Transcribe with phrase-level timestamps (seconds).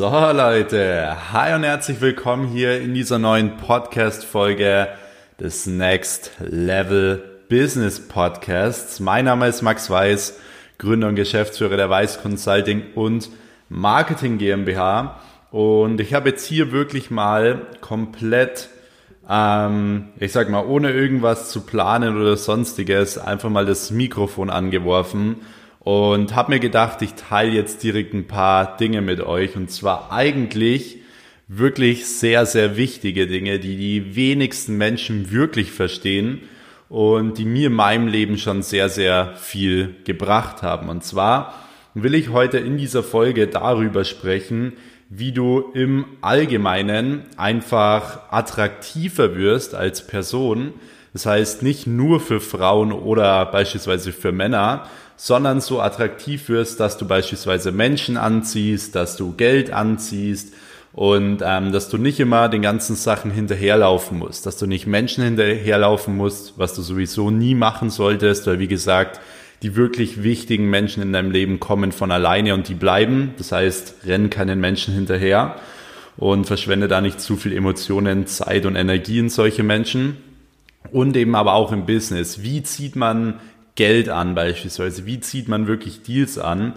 [0.00, 4.88] So Leute, hi und herzlich willkommen hier in dieser neuen Podcast-Folge
[5.38, 8.98] des Next Level Business Podcasts.
[8.98, 10.38] Mein Name ist Max Weiß,
[10.78, 13.28] Gründer und Geschäftsführer der Weiß Consulting und
[13.68, 15.20] Marketing GmbH.
[15.50, 18.70] Und ich habe jetzt hier wirklich mal komplett,
[19.28, 25.42] ähm, ich sag mal, ohne irgendwas zu planen oder sonstiges, einfach mal das Mikrofon angeworfen
[25.80, 30.12] und habe mir gedacht, ich teile jetzt direkt ein paar Dinge mit euch und zwar
[30.12, 30.98] eigentlich
[31.48, 36.42] wirklich sehr, sehr wichtige Dinge, die die wenigsten Menschen wirklich verstehen
[36.88, 40.88] und die mir in meinem Leben schon sehr, sehr viel gebracht haben.
[40.88, 41.54] Und zwar
[41.94, 44.74] will ich heute in dieser Folge darüber sprechen,
[45.08, 50.74] wie du im Allgemeinen einfach attraktiver wirst als Person.
[51.12, 54.86] Das heißt nicht nur für Frauen oder beispielsweise für Männer,
[55.22, 60.54] sondern so attraktiv wirst, dass du beispielsweise Menschen anziehst, dass du Geld anziehst
[60.94, 65.22] und ähm, dass du nicht immer den ganzen Sachen hinterherlaufen musst, dass du nicht Menschen
[65.22, 69.20] hinterherlaufen musst, was du sowieso nie machen solltest, weil wie gesagt,
[69.60, 73.34] die wirklich wichtigen Menschen in deinem Leben kommen von alleine und die bleiben.
[73.36, 75.56] Das heißt, renn keinen Menschen hinterher
[76.16, 80.16] und verschwende da nicht zu viel Emotionen, Zeit und Energie in solche Menschen.
[80.92, 82.42] Und eben aber auch im Business.
[82.42, 83.34] Wie zieht man
[83.80, 85.06] Geld an beispielsweise?
[85.06, 86.74] Wie zieht man wirklich Deals an?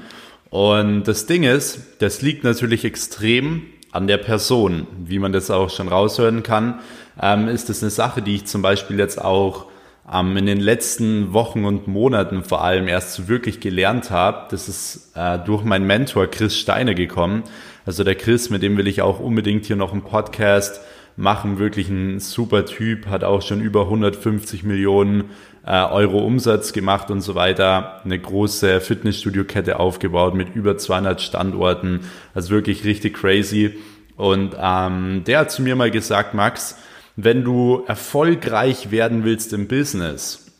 [0.50, 4.88] Und das Ding ist, das liegt natürlich extrem an der Person.
[5.04, 6.80] Wie man das auch schon raushören kann,
[7.22, 9.66] ähm, ist das eine Sache, die ich zum Beispiel jetzt auch
[10.10, 14.48] ähm, in den letzten Wochen und Monaten vor allem erst so wirklich gelernt habe.
[14.50, 17.44] Das ist äh, durch meinen Mentor Chris Steiner gekommen.
[17.86, 20.80] Also der Chris, mit dem will ich auch unbedingt hier noch einen Podcast
[21.16, 25.26] machen, wirklich ein super Typ, hat auch schon über 150 Millionen
[25.66, 32.02] äh, Euro Umsatz gemacht und so weiter, eine große Fitnessstudio-Kette aufgebaut mit über 200 Standorten,
[32.34, 33.76] also wirklich richtig crazy.
[34.16, 36.78] Und ähm, der hat zu mir mal gesagt, Max,
[37.16, 40.52] wenn du erfolgreich werden willst im Business,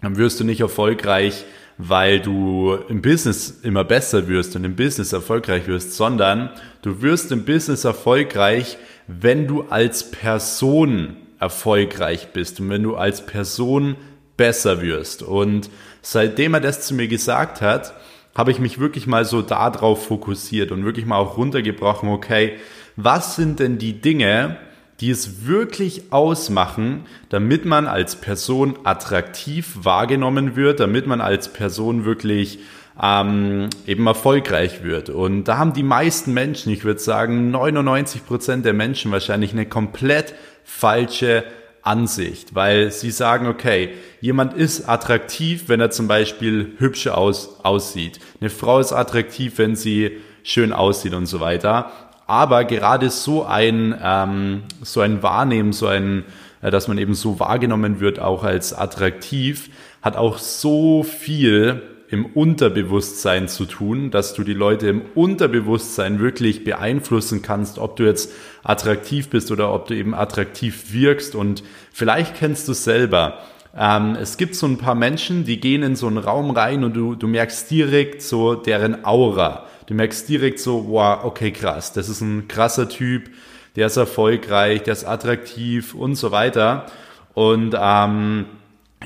[0.00, 1.44] dann wirst du nicht erfolgreich,
[1.76, 6.50] weil du im Business immer besser wirst und im Business erfolgreich wirst, sondern
[6.82, 8.76] du wirst im Business erfolgreich,
[9.20, 13.96] wenn du als Person erfolgreich bist und wenn du als Person
[14.36, 15.22] besser wirst.
[15.22, 15.70] Und
[16.02, 17.94] seitdem er das zu mir gesagt hat,
[18.34, 22.56] habe ich mich wirklich mal so darauf fokussiert und wirklich mal auch runtergebrochen, okay,
[22.96, 24.56] was sind denn die Dinge,
[25.00, 32.04] die es wirklich ausmachen, damit man als Person attraktiv wahrgenommen wird, damit man als Person
[32.04, 32.60] wirklich
[33.02, 35.08] ähm, eben erfolgreich wird.
[35.08, 39.66] Und da haben die meisten Menschen, ich würde sagen 99 Prozent der Menschen wahrscheinlich eine
[39.66, 40.34] komplett
[40.64, 41.44] falsche
[41.82, 43.90] Ansicht, weil sie sagen, okay,
[44.20, 48.20] jemand ist attraktiv, wenn er zum Beispiel hübsch aus, aussieht.
[48.40, 51.90] Eine Frau ist attraktiv, wenn sie schön aussieht und so weiter.
[52.26, 56.24] Aber gerade so ein, ähm, so ein Wahrnehmen, so ein,
[56.60, 59.70] äh, dass man eben so wahrgenommen wird, auch als attraktiv,
[60.02, 66.64] hat auch so viel im Unterbewusstsein zu tun, dass du die Leute im Unterbewusstsein wirklich
[66.64, 68.32] beeinflussen kannst, ob du jetzt
[68.64, 71.36] attraktiv bist oder ob du eben attraktiv wirkst.
[71.36, 71.62] Und
[71.92, 73.38] vielleicht kennst du es selber.
[73.76, 76.94] Ähm, es gibt so ein paar Menschen, die gehen in so einen Raum rein und
[76.94, 79.66] du, du merkst direkt so deren Aura.
[79.86, 83.30] Du merkst direkt so, wow, okay, krass, das ist ein krasser Typ,
[83.76, 86.86] der ist erfolgreich, der ist attraktiv und so weiter.
[87.34, 88.46] Und ähm,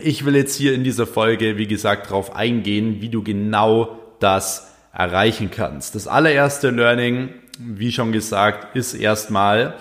[0.00, 4.72] ich will jetzt hier in dieser Folge, wie gesagt, darauf eingehen, wie du genau das
[4.92, 5.94] erreichen kannst.
[5.94, 9.74] Das allererste Learning, wie schon gesagt, ist erstmal,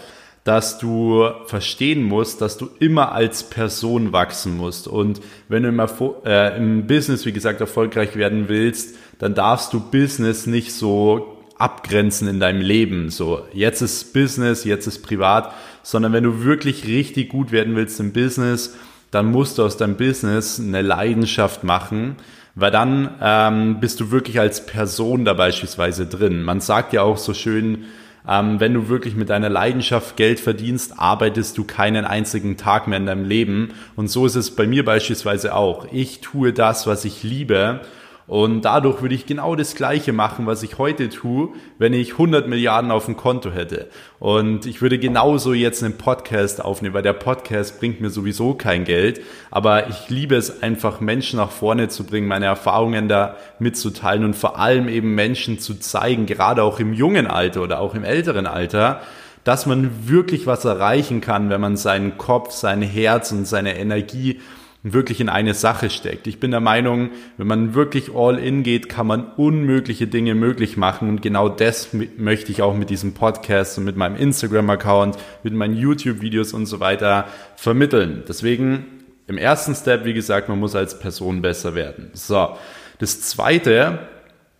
[0.44, 4.88] dass du verstehen musst, dass du immer als Person wachsen musst.
[4.88, 5.81] Und wenn du im,
[6.25, 12.28] äh, im Business, wie gesagt, erfolgreich werden willst, dann darfst du Business nicht so abgrenzen
[12.28, 13.09] in deinem Leben.
[13.09, 18.00] So, jetzt ist Business, jetzt ist privat, sondern wenn du wirklich richtig gut werden willst
[18.02, 18.75] im Business,
[19.13, 22.16] dann musst du aus deinem Business eine Leidenschaft machen,
[22.56, 26.41] weil dann ähm, bist du wirklich als Person da beispielsweise drin.
[26.41, 27.85] Man sagt ja auch so schön,
[28.28, 32.97] ähm, wenn du wirklich mit deiner Leidenschaft Geld verdienst, arbeitest du keinen einzigen Tag mehr
[32.97, 33.73] in deinem Leben.
[33.96, 35.88] Und so ist es bei mir beispielsweise auch.
[35.91, 37.82] Ich tue das, was ich liebe
[38.25, 42.47] und dadurch würde ich genau das Gleiche machen, was ich heute tue, wenn ich 100
[42.47, 43.90] Milliarden auf dem Konto hätte.
[44.20, 48.85] Und ich würde genauso jetzt einen Podcast aufnehmen, weil der Podcast bringt mir sowieso kein
[48.85, 49.22] Geld.
[49.52, 54.35] Aber ich liebe es einfach, Menschen nach vorne zu bringen, meine Erfahrungen da mitzuteilen und
[54.35, 58.47] vor allem eben Menschen zu zeigen, gerade auch im jungen Alter oder auch im älteren
[58.47, 59.02] Alter,
[59.43, 64.40] dass man wirklich was erreichen kann, wenn man seinen Kopf, sein Herz und seine Energie
[64.84, 66.28] wirklich in eine Sache steckt.
[66.28, 70.76] Ich bin der Meinung, wenn man wirklich all in geht, kann man unmögliche Dinge möglich
[70.76, 75.53] machen und genau das möchte ich auch mit diesem Podcast und mit meinem Instagram-Account, mit
[75.53, 78.24] meinen YouTube-Videos und so weiter vermitteln.
[78.28, 78.85] Deswegen
[79.28, 82.09] im ersten Step, wie gesagt, man muss als Person besser werden.
[82.14, 82.58] So,
[83.00, 84.00] das zweite,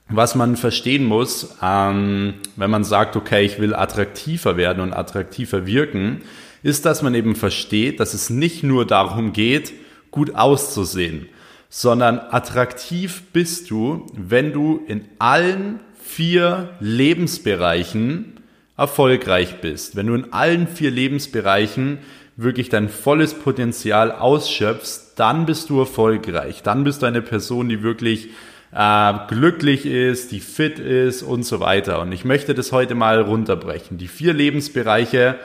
[0.08, 5.66] was man verstehen muss, ähm, wenn man sagt, okay, ich will attraktiver werden und attraktiver
[5.66, 6.22] wirken,
[6.62, 9.74] ist, dass man eben versteht, dass es nicht nur darum geht,
[10.14, 11.28] gut auszusehen,
[11.70, 18.40] sondern attraktiv bist du, wenn du in allen vier Lebensbereichen
[18.78, 21.98] erfolgreich bist, wenn du in allen vier Lebensbereichen
[22.36, 27.84] wirklich dein volles Potenzial ausschöpfst, dann bist du erfolgreich, dann bist du eine Person, die
[27.84, 28.30] wirklich
[28.72, 32.02] äh, glücklich ist, die fit ist und so weiter.
[32.02, 33.98] Und ich möchte das heute mal runterbrechen.
[33.98, 35.40] Die vier Lebensbereiche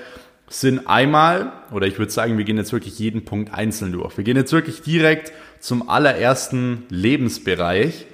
[0.48, 4.16] sind einmal, oder ich würde sagen, wir gehen jetzt wirklich jeden Punkt einzeln durch.
[4.16, 8.06] Wir gehen jetzt wirklich direkt zum allerersten Lebensbereich.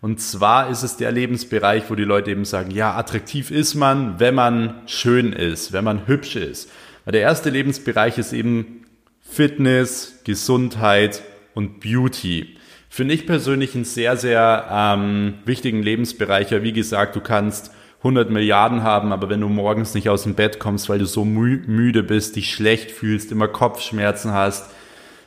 [0.00, 4.20] Und zwar ist es der Lebensbereich, wo die Leute eben sagen, ja, attraktiv ist man,
[4.20, 6.70] wenn man schön ist, wenn man hübsch ist.
[7.04, 8.84] Weil der erste Lebensbereich ist eben
[9.20, 11.22] Fitness, Gesundheit
[11.54, 12.56] und Beauty.
[12.88, 16.50] Finde ich persönlich einen sehr, sehr ähm, wichtigen Lebensbereich.
[16.50, 20.34] Ja, wie gesagt, du kannst 100 Milliarden haben, aber wenn du morgens nicht aus dem
[20.34, 24.70] Bett kommst, weil du so mü müde bist, dich schlecht fühlst, immer Kopfschmerzen hast,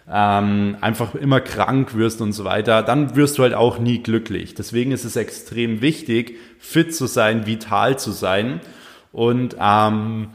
[0.10, 4.56] ähm, einfach immer krank wirst und so weiter, dann wirst du halt auch nie glücklich.
[4.56, 8.62] Deswegen ist es extrem wichtig, fit zu sein, vital zu sein
[9.12, 10.30] und ähm,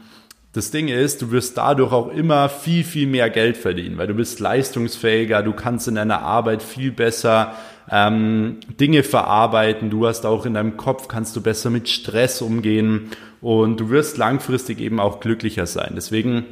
[0.57, 4.15] das Ding ist, du wirst dadurch auch immer viel, viel mehr Geld verdienen, weil du
[4.15, 7.53] bist leistungsfähiger, du kannst in deiner Arbeit viel besser
[7.91, 13.11] ähm, Dinge verarbeiten, du hast auch in deinem Kopf, kannst du besser mit Stress umgehen
[13.39, 15.93] und du wirst langfristig eben auch glücklicher sein.
[15.95, 16.45] Deswegen,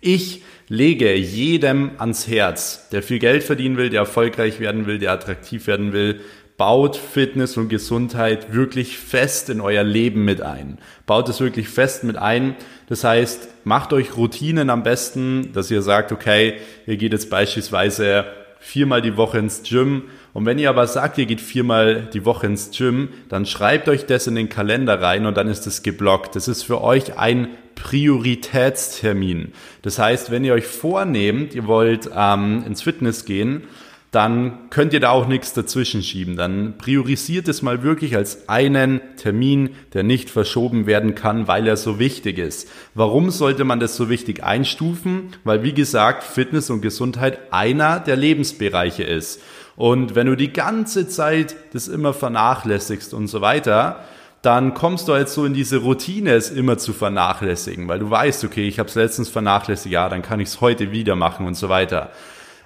[0.00, 5.12] ich lege jedem ans Herz, der viel Geld verdienen will, der erfolgreich werden will, der
[5.12, 6.20] attraktiv werden will,
[6.58, 10.78] baut Fitness und Gesundheit wirklich fest in euer Leben mit ein.
[11.06, 12.56] Baut es wirklich fest mit ein.
[12.88, 16.54] Das heißt, macht euch Routinen am besten, dass ihr sagt, okay,
[16.86, 18.26] ihr geht jetzt beispielsweise
[18.58, 20.02] viermal die Woche ins Gym.
[20.34, 24.06] Und wenn ihr aber sagt, ihr geht viermal die Woche ins Gym, dann schreibt euch
[24.06, 26.34] das in den Kalender rein und dann ist es geblockt.
[26.34, 29.52] Das ist für euch ein Prioritätstermin.
[29.82, 33.62] Das heißt, wenn ihr euch vornehmt, ihr wollt ähm, ins Fitness gehen,
[34.10, 36.36] dann könnt ihr da auch nichts dazwischen schieben.
[36.36, 41.76] Dann priorisiert es mal wirklich als einen Termin, der nicht verschoben werden kann, weil er
[41.76, 42.68] so wichtig ist.
[42.94, 45.30] Warum sollte man das so wichtig einstufen?
[45.44, 49.42] Weil, wie gesagt, Fitness und Gesundheit einer der Lebensbereiche ist.
[49.76, 54.04] Und wenn du die ganze Zeit das immer vernachlässigst und so weiter,
[54.40, 58.44] dann kommst du halt so in diese Routine, es immer zu vernachlässigen, weil du weißt,
[58.44, 61.54] okay, ich habe es letztens vernachlässigt, ja, dann kann ich es heute wieder machen und
[61.54, 62.10] so weiter.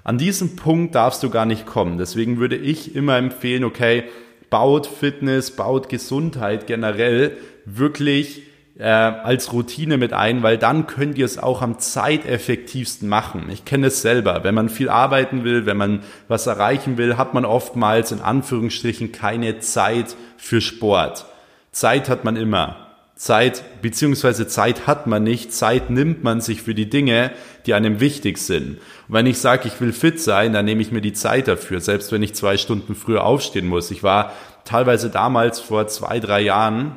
[0.04, 1.98] An diesem Punkt darfst du gar nicht kommen.
[1.98, 4.04] Deswegen würde ich immer empfehlen, okay,
[4.50, 8.42] baut Fitness, baut Gesundheit generell wirklich
[8.78, 13.48] äh, als Routine mit ein, weil dann könnt ihr es auch am zeiteffektivsten machen.
[13.50, 14.44] Ich kenne es selber.
[14.44, 19.12] Wenn man viel arbeiten will, wenn man was erreichen will, hat man oftmals in Anführungsstrichen
[19.12, 21.26] keine Zeit für Sport.
[21.70, 22.91] Zeit hat man immer.
[23.22, 27.30] Zeit beziehungsweise Zeit hat man nicht, Zeit nimmt man sich für die Dinge,
[27.66, 28.78] die einem wichtig sind.
[29.06, 31.80] Und wenn ich sage, ich will fit sein, dann nehme ich mir die Zeit dafür,
[31.80, 33.92] selbst wenn ich zwei Stunden früher aufstehen muss.
[33.92, 34.32] Ich war
[34.64, 36.96] teilweise damals vor zwei, drei Jahren,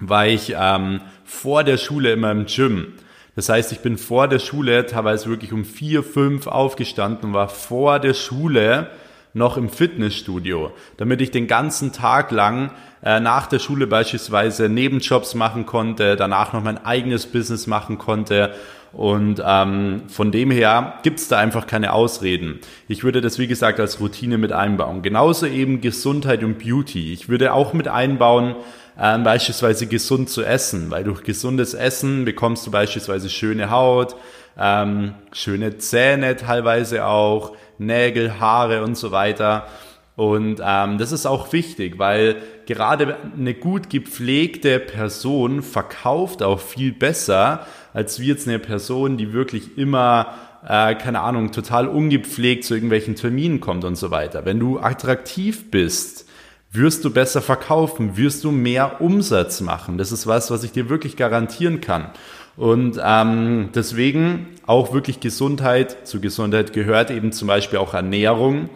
[0.00, 2.92] war ich ähm, vor der Schule immer im Gym.
[3.34, 7.48] Das heißt, ich bin vor der Schule teilweise wirklich um vier, fünf aufgestanden und war
[7.48, 8.90] vor der Schule
[9.32, 12.70] noch im Fitnessstudio, damit ich den ganzen Tag lang
[13.04, 18.54] äh, nach der Schule beispielsweise Nebenjobs machen konnte, danach noch mein eigenes Business machen konnte.
[18.92, 22.60] Und ähm, von dem her gibt's da einfach keine Ausreden.
[22.88, 25.02] Ich würde das, wie gesagt, als Routine mit einbauen.
[25.02, 27.12] Genauso eben Gesundheit und Beauty.
[27.12, 28.54] Ich würde auch mit einbauen,
[28.98, 34.14] ähm, beispielsweise gesund zu essen, weil durch gesundes Essen bekommst du beispielsweise schöne Haut,
[34.56, 39.66] ähm, schöne Zähne teilweise auch, Nägel, Haare und so weiter.
[40.16, 46.92] Und ähm, das ist auch wichtig, weil gerade eine gut gepflegte Person verkauft auch viel
[46.92, 50.34] besser, als wie jetzt eine Person, die wirklich immer,
[50.66, 54.44] äh, keine Ahnung, total ungepflegt zu irgendwelchen Terminen kommt und so weiter.
[54.44, 56.28] Wenn du attraktiv bist,
[56.70, 59.98] wirst du besser verkaufen, wirst du mehr Umsatz machen.
[59.98, 62.10] Das ist was, was ich dir wirklich garantieren kann.
[62.56, 68.70] Und ähm, deswegen auch wirklich Gesundheit, zu Gesundheit gehört eben zum Beispiel auch Ernährung,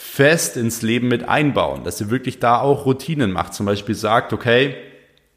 [0.00, 3.52] fest ins Leben mit einbauen, dass ihr wirklich da auch Routinen macht.
[3.52, 4.76] Zum Beispiel sagt, okay,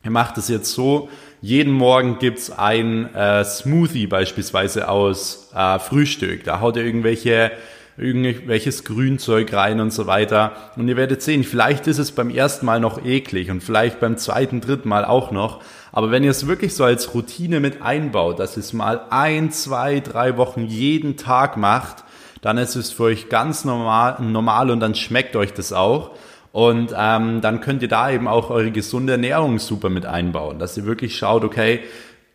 [0.03, 1.09] ihr macht es jetzt so,
[1.41, 6.43] jeden Morgen gibt's ein äh, Smoothie beispielsweise aus äh, Frühstück.
[6.43, 7.51] Da haut ihr irgendwelche
[7.97, 10.53] irgendwelches Grünzeug rein und so weiter.
[10.75, 14.17] Und ihr werdet sehen, vielleicht ist es beim ersten Mal noch eklig und vielleicht beim
[14.17, 15.61] zweiten, dritten Mal auch noch.
[15.91, 19.51] Aber wenn ihr es wirklich so als Routine mit einbaut, dass ihr es mal ein,
[19.51, 22.03] zwei, drei Wochen jeden Tag macht,
[22.41, 26.11] dann ist es für euch ganz normal, normal und dann schmeckt euch das auch.
[26.51, 30.75] Und ähm, dann könnt ihr da eben auch eure gesunde Ernährung super mit einbauen, dass
[30.75, 31.79] ihr wirklich schaut, okay,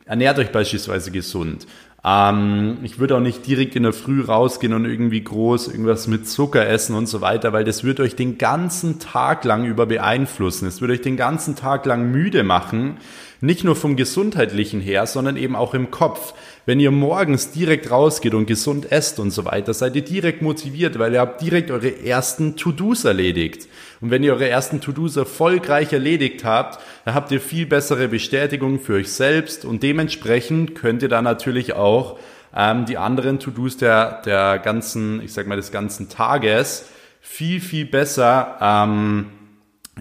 [0.07, 1.67] ernährt euch beispielsweise gesund.
[2.03, 6.29] Ähm, ich würde auch nicht direkt in der Früh rausgehen und irgendwie groß irgendwas mit
[6.29, 10.69] Zucker essen und so weiter, weil das wird euch den ganzen Tag lang über beeinflussen.
[10.69, 12.99] Es wird euch den ganzen Tag lang müde machen.
[13.41, 16.33] Nicht nur vom gesundheitlichen her, sondern eben auch im Kopf.
[16.65, 20.99] Wenn ihr morgens direkt rausgeht und gesund esst und so weiter, seid ihr direkt motiviert,
[20.99, 23.69] weil ihr habt direkt eure ersten To-Dos erledigt.
[24.01, 28.81] Und wenn ihr eure ersten To-Dos erfolgreich erledigt habt, dann habt ihr viel bessere Bestätigung
[28.81, 32.19] für euch selbst und dementsprechend könnt ihr dann natürlich auch
[32.55, 36.87] ähm, die anderen To-Dos der, der ganzen, ich sag mal, des ganzen Tages
[37.21, 39.27] viel, viel besser, ähm,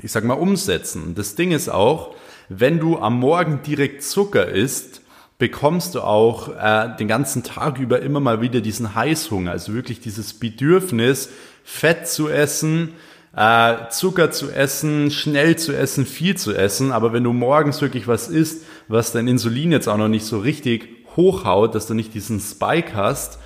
[0.01, 1.15] ich sag mal, umsetzen.
[1.15, 2.15] Das Ding ist auch,
[2.50, 5.02] wenn du am Morgen direkt Zucker isst,
[5.38, 10.00] bekommst du auch äh, den ganzen Tag über immer mal wieder diesen Heißhunger, also wirklich
[10.00, 11.30] dieses Bedürfnis,
[11.64, 12.94] Fett zu essen,
[13.36, 16.92] äh, Zucker zu essen, schnell zu essen, viel zu essen.
[16.92, 20.40] Aber wenn du morgens wirklich was isst, was dein Insulin jetzt auch noch nicht so
[20.40, 23.40] richtig hochhaut, dass du nicht diesen Spike hast,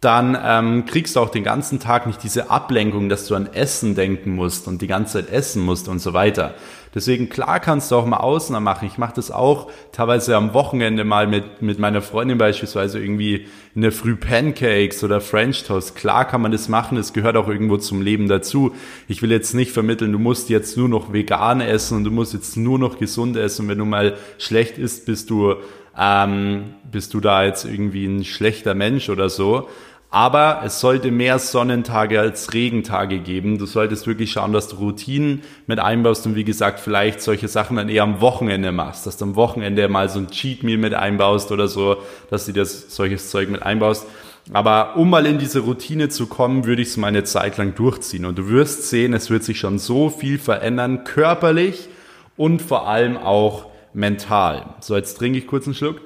[0.00, 3.94] dann ähm, kriegst du auch den ganzen Tag nicht diese Ablenkung, dass du an Essen
[3.94, 6.54] denken musst und die ganze Zeit essen musst und so weiter.
[6.94, 8.86] Deswegen klar kannst du auch mal Ausnahmen machen.
[8.86, 13.80] Ich mache das auch teilweise am Wochenende mal mit, mit meiner Freundin beispielsweise irgendwie in
[13.80, 15.96] der Früh Pancakes oder French Toast.
[15.96, 18.74] Klar kann man das machen, es gehört auch irgendwo zum Leben dazu.
[19.08, 22.34] Ich will jetzt nicht vermitteln, du musst jetzt nur noch vegan essen und du musst
[22.34, 23.68] jetzt nur noch gesund essen.
[23.68, 25.54] wenn du mal schlecht isst, bist du,
[25.98, 29.68] ähm, bist du da jetzt irgendwie ein schlechter Mensch oder so.
[30.14, 33.56] Aber es sollte mehr Sonnentage als Regentage geben.
[33.56, 37.78] Du solltest wirklich schauen, dass du Routinen mit einbaust und wie gesagt, vielleicht solche Sachen
[37.78, 40.92] dann eher am Wochenende machst, dass du am Wochenende mal so ein Cheat Meal mit
[40.92, 41.96] einbaust oder so,
[42.28, 44.06] dass du das solches Zeug mit einbaust.
[44.52, 47.74] Aber um mal in diese Routine zu kommen, würde ich es mal eine Zeit lang
[47.74, 48.26] durchziehen.
[48.26, 51.88] Und du wirst sehen, es wird sich schon so viel verändern, körperlich
[52.36, 53.64] und vor allem auch
[53.94, 54.74] mental.
[54.80, 56.02] So, jetzt trinke ich kurz einen Schluck.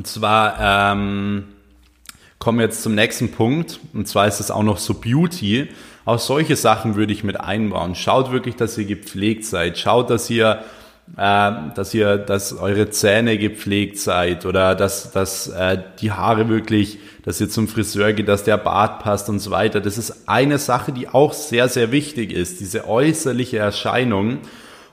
[0.00, 1.44] Und zwar ähm,
[2.38, 3.80] kommen wir jetzt zum nächsten Punkt.
[3.92, 5.68] Und zwar ist es auch noch so Beauty.
[6.06, 7.94] Auch solche Sachen würde ich mit einbauen.
[7.94, 9.76] Schaut wirklich, dass ihr gepflegt seid.
[9.76, 10.64] Schaut, dass ihr
[11.18, 16.98] äh, dass ihr, dass eure Zähne gepflegt seid oder dass, dass äh, die Haare wirklich,
[17.24, 19.82] dass ihr zum Friseur geht, dass der Bart passt und so weiter.
[19.82, 24.38] Das ist eine Sache, die auch sehr, sehr wichtig ist, diese äußerliche Erscheinung.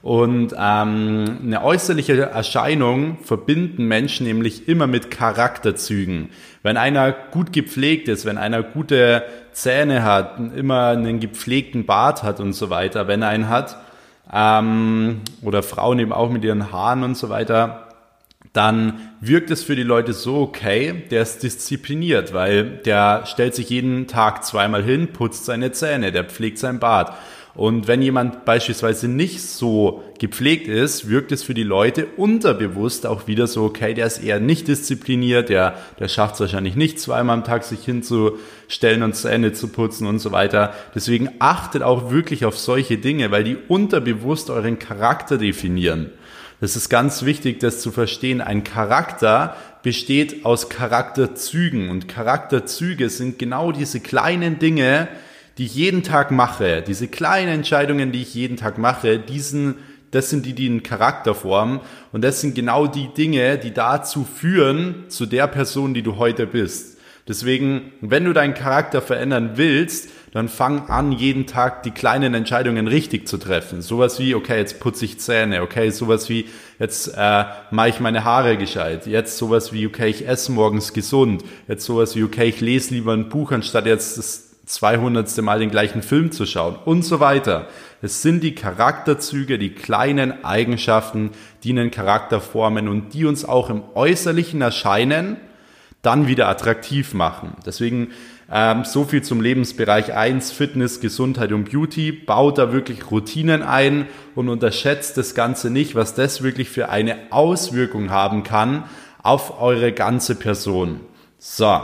[0.01, 6.29] Und ähm, eine äußerliche Erscheinung verbinden Menschen nämlich immer mit Charakterzügen.
[6.63, 9.23] Wenn einer gut gepflegt ist, wenn einer gute
[9.53, 13.77] Zähne hat, immer einen gepflegten Bart hat und so weiter, wenn er einen hat,
[14.31, 17.87] ähm, oder Frauen eben auch mit ihren Haaren und so weiter,
[18.53, 23.69] dann wirkt es für die Leute so okay, der ist diszipliniert, weil der stellt sich
[23.69, 27.13] jeden Tag zweimal hin, putzt seine Zähne, der pflegt sein Bart.
[27.57, 33.25] Und wenn jemand beispielsweise nicht so gepflegt ist, wirkt es für die Leute unterbewusst auch
[33.25, 37.33] wieder so, okay, der ist eher nicht diszipliniert, der, der schafft es wahrscheinlich nicht, zweimal
[37.33, 40.75] am Tag sich hinzustellen und zu Ende zu putzen und so weiter.
[40.93, 46.11] Deswegen achtet auch wirklich auf solche Dinge, weil die unterbewusst euren Charakter definieren.
[46.61, 48.39] Das ist ganz wichtig, das zu verstehen.
[48.39, 55.07] Ein Charakter besteht aus Charakterzügen und Charakterzüge sind genau diese kleinen Dinge,
[55.57, 59.75] die ich jeden Tag mache, diese kleinen Entscheidungen, die ich jeden Tag mache, diesen,
[60.11, 61.79] das sind die, die einen Charakter formen.
[62.11, 66.45] Und das sind genau die Dinge, die dazu führen, zu der Person, die du heute
[66.45, 66.97] bist.
[67.27, 72.87] Deswegen, wenn du deinen Charakter verändern willst, dann fang an, jeden Tag die kleinen Entscheidungen
[72.87, 73.81] richtig zu treffen.
[73.81, 76.45] Sowas wie, okay, jetzt putze ich Zähne, okay, sowas wie,
[76.79, 81.43] jetzt äh, mache ich meine Haare gescheit, jetzt sowas wie, okay, ich esse morgens gesund,
[81.67, 85.41] jetzt sowas wie, okay, ich lese lieber ein Buch, anstatt jetzt das 200.
[85.41, 87.67] Mal den gleichen Film zu schauen und so weiter.
[88.01, 91.31] Es sind die Charakterzüge, die kleinen Eigenschaften,
[91.63, 95.38] die einen Charakter formen und die uns auch im äußerlichen Erscheinen
[96.01, 97.55] dann wieder attraktiv machen.
[97.65, 98.09] Deswegen
[98.51, 102.12] ähm, so viel zum Lebensbereich 1, Fitness, Gesundheit und Beauty.
[102.12, 104.05] Baut da wirklich Routinen ein
[104.36, 108.83] und unterschätzt das Ganze nicht, was das wirklich für eine Auswirkung haben kann
[109.24, 111.01] auf eure ganze Person.
[111.39, 111.81] So,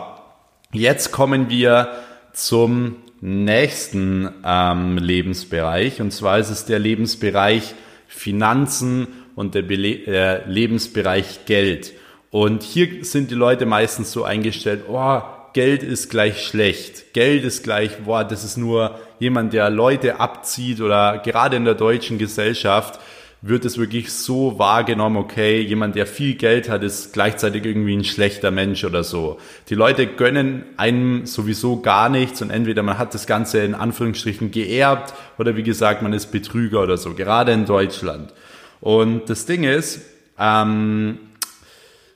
[0.72, 1.90] jetzt kommen wir
[2.34, 6.02] zum nächsten ähm, Lebensbereich.
[6.02, 7.74] Und zwar ist es der Lebensbereich
[8.08, 11.94] Finanzen und der Bele äh, Lebensbereich Geld.
[12.32, 15.22] Und hier sind die Leute meistens so eingestellt, oh,
[15.54, 17.13] Geld ist gleich schlecht.
[17.13, 21.75] Geld ist gleich, boah, das ist nur jemand, der Leute abzieht oder gerade in der
[21.75, 23.00] deutschen Gesellschaft
[23.46, 28.06] wird es wirklich so wahrgenommen, okay, jemand, der viel Geld hat, ist gleichzeitig irgendwie ein
[28.06, 29.38] schlechter Mensch oder so.
[29.68, 34.52] Die Leute gönnen einem sowieso gar nichts und entweder man hat das Ganze in Anführungsstrichen
[34.52, 38.34] geerbt oder wie gesagt, man ist Betrüger oder so, gerade in Deutschland.
[38.80, 40.00] Und das Ding ist,
[40.40, 41.18] ähm,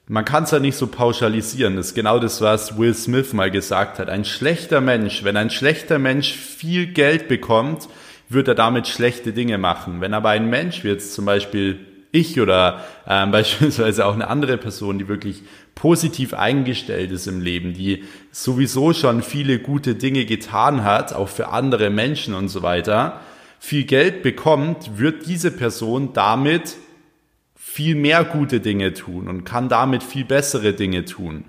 [0.08, 1.76] man kann es ja nicht so pauschalisieren.
[1.76, 4.08] Das ist genau das, was Will Smith mal gesagt hat.
[4.08, 7.90] Ein schlechter Mensch, wenn ein schlechter Mensch viel Geld bekommt,
[8.30, 10.02] wird er damit schlechte Dinge machen.
[10.02, 11.80] Wenn aber ein Mensch, wie jetzt zum Beispiel
[12.12, 15.44] ich oder ähm, beispielsweise auch eine andere Person, die wirklich
[15.76, 21.50] positiv eingestellt ist im Leben, die sowieso schon viele gute Dinge getan hat, auch für
[21.50, 23.22] andere Menschen und so weiter,
[23.60, 26.78] viel Geld bekommt, wird diese Person damit
[27.56, 31.46] viel mehr gute Dinge tun und kann damit viel bessere Dinge tun.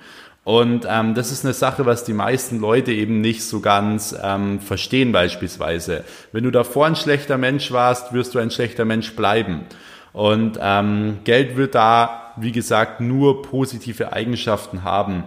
[0.49, 4.61] Und ähm, das ist eine Sache, was die meisten Leute eben nicht so ganz ähm,
[4.61, 6.05] verstehen beispielsweise.
[6.33, 9.67] Wenn du davor ein schlechter Mensch warst, wirst du ein schlechter Mensch bleiben.
[10.15, 15.25] Und ähm, Geld wird da, wie gesagt, nur positive Eigenschaften haben.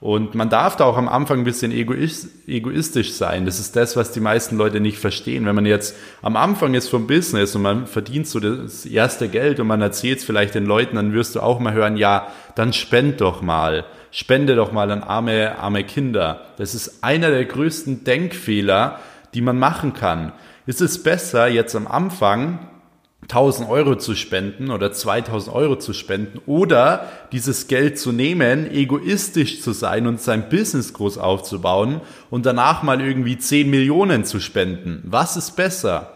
[0.00, 3.46] Und man darf da auch am Anfang ein bisschen egoistisch sein.
[3.46, 5.46] Das ist das, was die meisten Leute nicht verstehen.
[5.46, 9.60] Wenn man jetzt am Anfang ist vom Business und man verdient so das erste Geld
[9.60, 12.26] und man erzählt es vielleicht den Leuten, dann wirst du auch mal hören, ja,
[12.56, 13.84] dann spend doch mal
[14.14, 16.42] spende doch mal an arme, arme Kinder.
[16.56, 19.00] Das ist einer der größten Denkfehler,
[19.34, 20.32] die man machen kann.
[20.66, 22.60] Ist es besser, jetzt am Anfang
[23.22, 29.60] 1000 Euro zu spenden oder 2000 Euro zu spenden oder dieses Geld zu nehmen, egoistisch
[29.60, 35.02] zu sein und sein Business groß aufzubauen und danach mal irgendwie 10 Millionen zu spenden.
[35.04, 36.13] Was ist besser?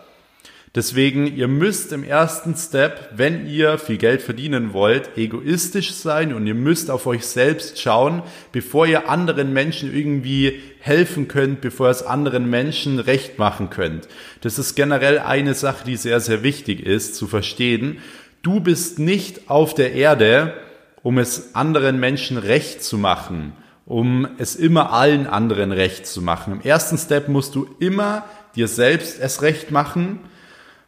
[0.78, 6.46] Deswegen, ihr müsst im ersten Step, wenn ihr viel Geld verdienen wollt, egoistisch sein und
[6.46, 11.90] ihr müsst auf euch selbst schauen, bevor ihr anderen Menschen irgendwie helfen könnt, bevor ihr
[11.90, 14.06] es anderen Menschen recht machen könnt.
[14.42, 17.98] Das ist generell eine Sache, die sehr, sehr wichtig ist zu verstehen.
[18.42, 20.54] Du bist nicht auf der Erde,
[21.02, 23.52] um es anderen Menschen recht zu machen,
[23.84, 26.52] um es immer allen anderen recht zu machen.
[26.52, 30.20] Im ersten Step musst du immer dir selbst es recht machen,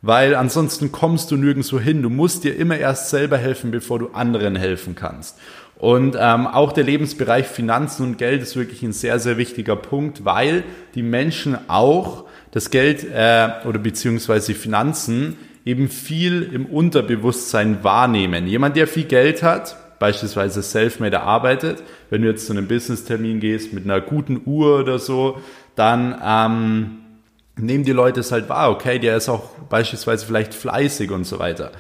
[0.03, 2.03] weil ansonsten kommst du nirgendwo hin.
[2.03, 5.39] Du musst dir immer erst selber helfen, bevor du anderen helfen kannst.
[5.77, 10.25] Und ähm, auch der Lebensbereich Finanzen und Geld ist wirklich ein sehr, sehr wichtiger Punkt,
[10.25, 10.63] weil
[10.95, 18.47] die Menschen auch das Geld äh, oder beziehungsweise Finanzen eben viel im Unterbewusstsein wahrnehmen.
[18.47, 23.73] Jemand, der viel Geld hat, beispielsweise self-made arbeitet, wenn du jetzt zu einem Business-Termin gehst
[23.73, 25.39] mit einer guten Uhr oder so,
[25.77, 26.99] dann ähm,
[27.61, 31.39] nehmen die Leute es halt wahr, okay, der ist auch beispielsweise vielleicht fleißig und so
[31.39, 31.73] weiter.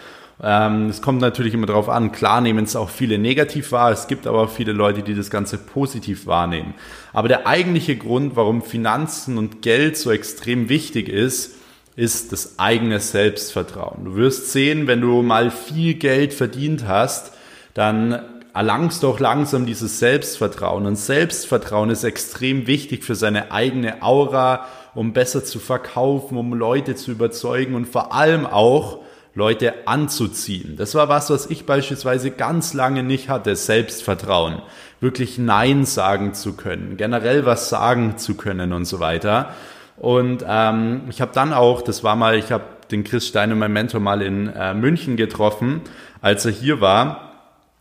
[0.43, 4.07] Ähm, es kommt natürlich immer darauf an, klar nehmen es auch viele negativ wahr, es
[4.07, 6.75] gibt aber auch viele Leute, die das Ganze positiv wahrnehmen.
[7.12, 11.57] Aber der eigentliche Grund, warum Finanzen und Geld so extrem wichtig ist,
[11.97, 14.05] ist das eigene Selbstvertrauen.
[14.07, 17.33] Du wirst sehen, wenn du mal viel Geld verdient hast,
[17.75, 18.23] dann
[18.55, 20.87] erlangst du auch langsam dieses Selbstvertrauen.
[20.87, 26.94] Und Selbstvertrauen ist extrem wichtig für seine eigene Aura, um besser zu verkaufen, um Leute
[26.94, 28.98] zu überzeugen und vor allem auch
[29.35, 30.76] Leute anzuziehen.
[30.76, 34.62] Das war was, was ich beispielsweise ganz lange nicht hatte, Selbstvertrauen.
[35.00, 39.55] Wirklich Nein sagen zu können, generell was sagen zu können und so weiter.
[39.96, 43.72] Und ähm, ich habe dann auch, das war mal, ich habe den Chris Steiner, mein
[43.72, 45.83] Mentor, mal in äh, München getroffen,
[46.20, 47.33] als er hier war.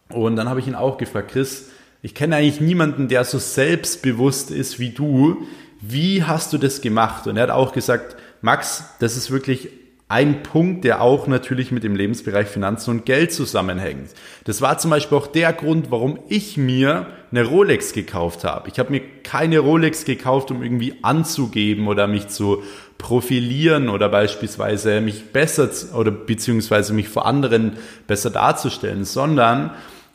[0.09, 4.51] Und dann habe ich ihn auch gefragt, Chris, ich kenne eigentlich niemanden, der so selbstbewusst
[4.51, 5.47] ist wie du.
[5.81, 7.27] Wie hast du das gemacht?
[7.27, 9.69] Und er hat auch gesagt, Max, das ist wirklich
[10.09, 14.09] ein Punkt, der auch natürlich mit dem Lebensbereich Finanzen und Geld zusammenhängt.
[14.43, 18.69] Das war zum Beispiel auch der Grund, warum ich mir eine Rolex gekauft habe.
[18.69, 22.63] Ich habe mir keine Rolex gekauft, um irgendwie anzugeben oder mich zu
[22.97, 27.73] profilieren oder beispielsweise mich besser oder beziehungsweise mich vor anderen
[28.07, 29.71] besser darzustellen, sondern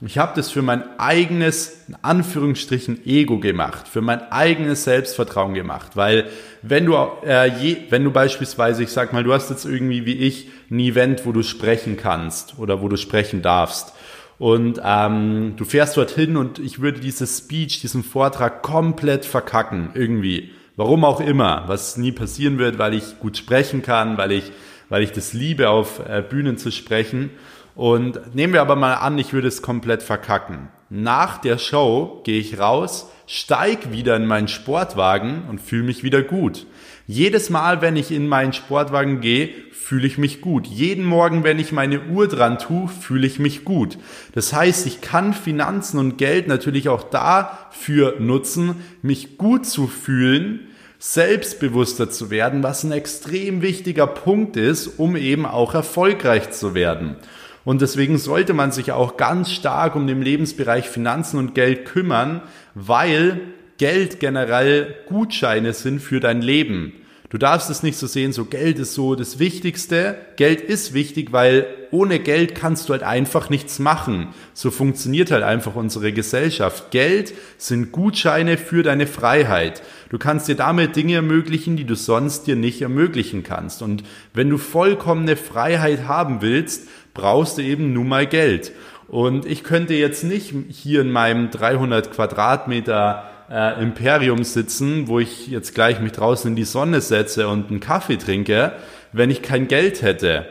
[0.07, 5.93] ich habe das für mein eigenes, in Anführungsstrichen, Ego gemacht, für mein eigenes Selbstvertrauen gemacht,
[5.95, 6.27] weil
[6.63, 10.15] wenn du, äh, je, wenn du beispielsweise, ich sag mal, du hast jetzt irgendwie wie
[10.15, 13.95] ich ein Event, wo du sprechen kannst oder wo du sprechen darfst
[14.39, 20.51] und ähm, du fährst dorthin und ich würde dieses Speech, diesen Vortrag komplett verkacken irgendwie,
[20.77, 24.53] warum auch immer, was nie passieren wird, weil ich gut sprechen kann, weil ich,
[24.89, 27.31] weil ich das liebe, auf äh, Bühnen zu sprechen
[27.75, 30.69] Und nehmen wir aber mal an, ich würde es komplett verkacken.
[30.91, 36.23] Nach der Show gehe ich raus, steig wieder in meinen Sportwagen und fühle mich wieder
[36.23, 36.67] gut.
[37.07, 40.67] Jedes Mal, wenn ich in meinen Sportwagen gehe, fühle ich mich gut.
[40.67, 43.99] Jeden Morgen, wenn ich meine Uhr dran tue, fühle ich mich gut.
[44.33, 50.69] Das heißt, ich kann Finanzen und Geld natürlich auch dafür nutzen, mich gut zu fühlen,
[50.99, 57.17] selbstbewusster zu werden, was ein extrem wichtiger Punkt ist, um eben auch erfolgreich zu werden.
[57.65, 62.43] Und deswegen sollte man sich auch ganz stark um den Lebensbereich Finanzen und Geld kümmern,
[62.75, 63.41] weil
[63.79, 66.93] Geld generell Gutscheine sind für dein Leben.
[67.35, 70.17] Du darfst es nicht so sehen, so Geld ist so das Wichtigste.
[70.37, 74.29] Geld ist wichtig, weil ohne Geld kannst du halt einfach nichts machen.
[74.53, 76.93] So funktioniert halt einfach unsere Gesellschaft.
[76.93, 79.83] Geld sind Gutscheine für deine Freiheit.
[80.11, 83.83] Du kannst dir damit Dinge ermöglichen, die du sonst dir nicht ermöglichen kannst.
[83.83, 88.73] Und wenn du vollkommene Freiheit haben willst, brauchst du eben nun mal Geld.
[89.09, 95.49] Und ich könnte jetzt nicht hier in meinem 300 Quadratmeter äh, Imperium sitzen, wo ich
[95.49, 98.73] jetzt gleich mich draußen in die Sonne setze und einen Kaffee trinke,
[99.13, 100.47] wenn ich kein Geld hätte.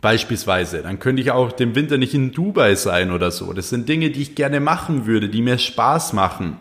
[0.00, 3.52] Beispielsweise, dann könnte ich auch dem Winter nicht in Dubai sein oder so.
[3.52, 6.58] Das sind Dinge, die ich gerne machen würde, die mir Spaß machen,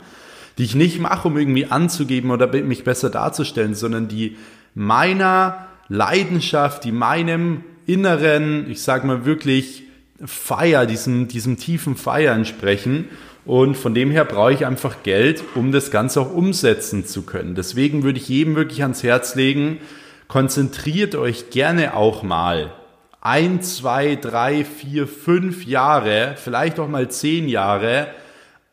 [0.57, 4.37] die ich nicht mache, um irgendwie anzugeben oder mich besser darzustellen, sondern die
[4.73, 9.83] meiner Leidenschaft, die meinem inneren, ich sag mal wirklich
[10.23, 13.05] Feier, diesem, diesem tiefen Feier entsprechen
[13.45, 17.55] und von dem her brauche ich einfach Geld, um das Ganze auch umsetzen zu können.
[17.55, 19.79] Deswegen würde ich jedem wirklich ans Herz legen,
[20.27, 22.73] konzentriert euch gerne auch mal
[23.21, 28.07] ein, zwei, drei, vier, fünf Jahre, vielleicht auch mal zehn Jahre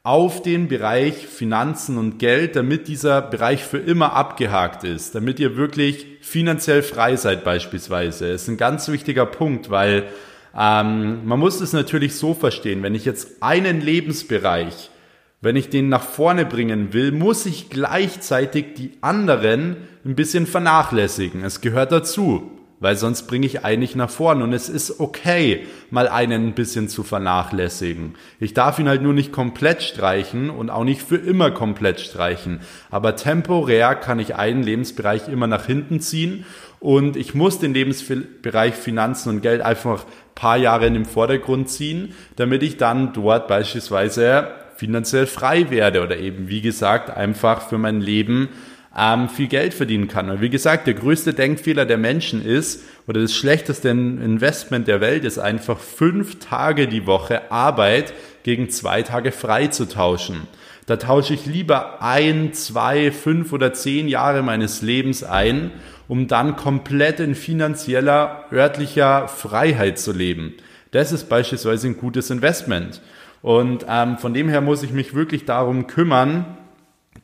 [0.02, 5.56] auf den Bereich Finanzen und Geld, damit dieser Bereich für immer abgehakt ist, damit ihr
[5.56, 8.32] wirklich finanziell frei seid beispielsweise.
[8.32, 10.04] Das ist ein ganz wichtiger Punkt, weil
[10.56, 14.90] ähm, man muss es natürlich so verstehen, wenn ich jetzt einen Lebensbereich,
[15.40, 21.44] wenn ich den nach vorne bringen will, muss ich gleichzeitig die anderen ein bisschen vernachlässigen.
[21.44, 22.50] Es gehört dazu,
[22.84, 26.90] weil sonst bringe ich eigentlich nach vorne und es ist okay, mal einen ein bisschen
[26.90, 28.14] zu vernachlässigen.
[28.40, 32.60] Ich darf ihn halt nur nicht komplett streichen und auch nicht für immer komplett streichen.
[32.90, 36.44] Aber temporär kann ich einen Lebensbereich immer nach hinten ziehen
[36.78, 42.12] und ich muss den Lebensbereich Finanzen und Geld einfach paar Jahre in den Vordergrund ziehen,
[42.36, 48.02] damit ich dann dort beispielsweise finanziell frei werde oder eben, wie gesagt, einfach für mein
[48.02, 48.50] Leben
[48.96, 50.30] ähm, viel Geld verdienen kann.
[50.30, 55.24] Und wie gesagt, der größte Denkfehler der Menschen ist, oder das schlechteste Investment der Welt
[55.24, 60.48] ist einfach fünf Tage die Woche Arbeit gegen zwei Tage frei zu tauschen.
[60.86, 65.70] Da tausche ich lieber ein, zwei, fünf oder zehn Jahre meines Lebens ein
[66.08, 70.54] um dann komplett in finanzieller, örtlicher Freiheit zu leben.
[70.90, 73.00] Das ist beispielsweise ein gutes Investment.
[73.42, 76.56] Und ähm, von dem her muss ich mich wirklich darum kümmern,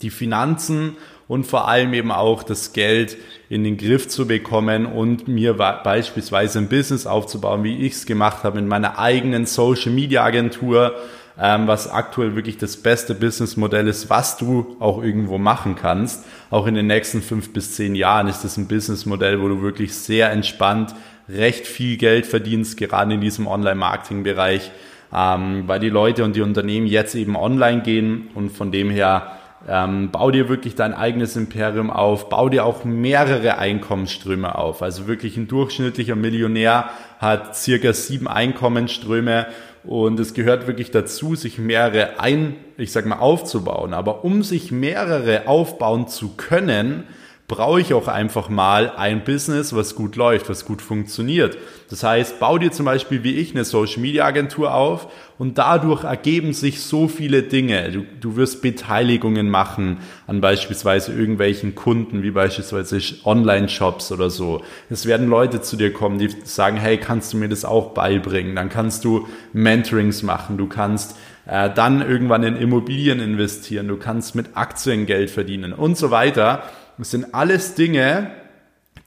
[0.03, 0.97] die Finanzen
[1.31, 3.17] und vor allem eben auch das Geld
[3.49, 8.43] in den Griff zu bekommen und mir beispielsweise ein Business aufzubauen, wie ich es gemacht
[8.43, 10.97] habe in meiner eigenen Social Media Agentur,
[11.41, 16.25] ähm, was aktuell wirklich das beste Businessmodell ist, was du auch irgendwo machen kannst.
[16.51, 19.95] Auch in den nächsten fünf bis zehn Jahren ist das ein Businessmodell, wo du wirklich
[19.95, 20.97] sehr entspannt
[21.29, 24.73] recht viel Geld verdienst, gerade in diesem Online-Marketing-Bereich,
[25.15, 29.37] ähm, weil die Leute und die Unternehmen jetzt eben online gehen und von dem her
[29.69, 34.83] ähm, bau dir wirklich dein eigenes Imperium auf, bau dir auch mehrere Einkommensströme auf.
[34.83, 39.47] Also wirklich ein durchschnittlicher Millionär hat circa sieben Einkommensströme
[39.85, 43.95] und es gehört wirklich dazu, sich mehrere ein, ich sag mal, aufzubauen.
[43.95, 47.05] Aber um sich mehrere aufbauen zu können,
[47.51, 51.59] brauche ich auch einfach mal ein Business, was gut läuft, was gut funktioniert.
[51.91, 56.05] Das heißt, bau dir zum Beispiel wie ich eine Social Media Agentur auf und dadurch
[56.05, 57.91] ergeben sich so viele Dinge.
[57.91, 64.63] Du, du wirst Beteiligungen machen an beispielsweise irgendwelchen Kunden, wie beispielsweise Online-Shops oder so.
[64.89, 68.55] Es werden Leute zu dir kommen, die sagen, hey, kannst du mir das auch beibringen?
[68.55, 74.37] Dann kannst du Mentorings machen, du kannst äh, dann irgendwann in Immobilien investieren, du kannst
[74.37, 76.63] mit Aktien Geld verdienen und so weiter.
[77.01, 78.31] Das sind alles Dinge,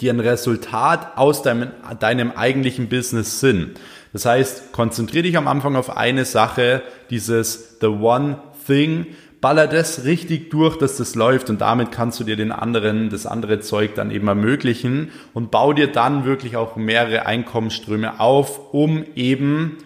[0.01, 3.79] die ein Resultat aus deinem, deinem eigentlichen Business sind.
[4.13, 9.05] Das heißt, konzentriere dich am Anfang auf eine Sache, dieses The One Thing,
[9.41, 13.27] baller das richtig durch, dass das läuft und damit kannst du dir den anderen, das
[13.27, 19.05] andere Zeug dann eben ermöglichen und bau dir dann wirklich auch mehrere Einkommensströme auf, um
[19.13, 19.77] eben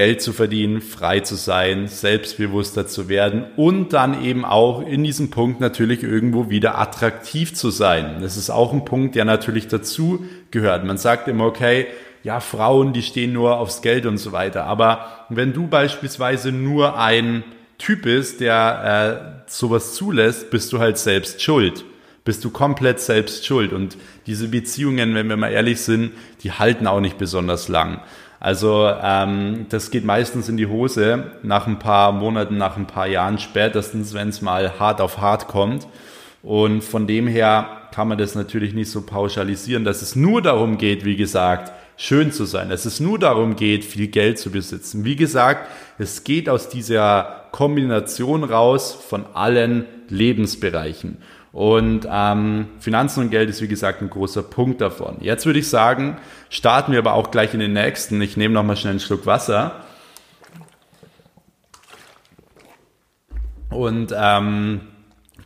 [0.00, 5.28] Geld zu verdienen, frei zu sein, selbstbewusster zu werden und dann eben auch in diesem
[5.28, 8.16] Punkt natürlich irgendwo wieder attraktiv zu sein.
[8.22, 10.86] Das ist auch ein Punkt, der natürlich dazu gehört.
[10.86, 11.86] Man sagt immer, okay,
[12.22, 14.64] ja, Frauen, die stehen nur aufs Geld und so weiter.
[14.64, 17.44] Aber wenn du beispielsweise nur ein
[17.76, 21.84] Typ bist, der äh, sowas zulässt, bist du halt selbst schuld.
[22.24, 23.74] Bist du komplett selbst schuld.
[23.74, 28.00] Und diese Beziehungen, wenn wir mal ehrlich sind, die halten auch nicht besonders lang.
[28.40, 33.06] Also ähm, das geht meistens in die Hose nach ein paar Monaten, nach ein paar
[33.06, 35.86] Jahren spätestens, wenn es mal hart auf hart kommt.
[36.42, 40.78] Und von dem her kann man das natürlich nicht so pauschalisieren, dass es nur darum
[40.78, 45.04] geht, wie gesagt, schön zu sein, dass es nur darum geht, viel Geld zu besitzen.
[45.04, 51.18] Wie gesagt, es geht aus dieser Kombination raus von allen Lebensbereichen.
[51.52, 55.16] Und ähm, Finanzen und Geld ist, wie gesagt, ein großer Punkt davon.
[55.20, 58.22] Jetzt würde ich sagen, starten wir aber auch gleich in den nächsten.
[58.22, 59.84] Ich nehme nochmal schnell einen Schluck Wasser.
[63.70, 64.80] Und ähm,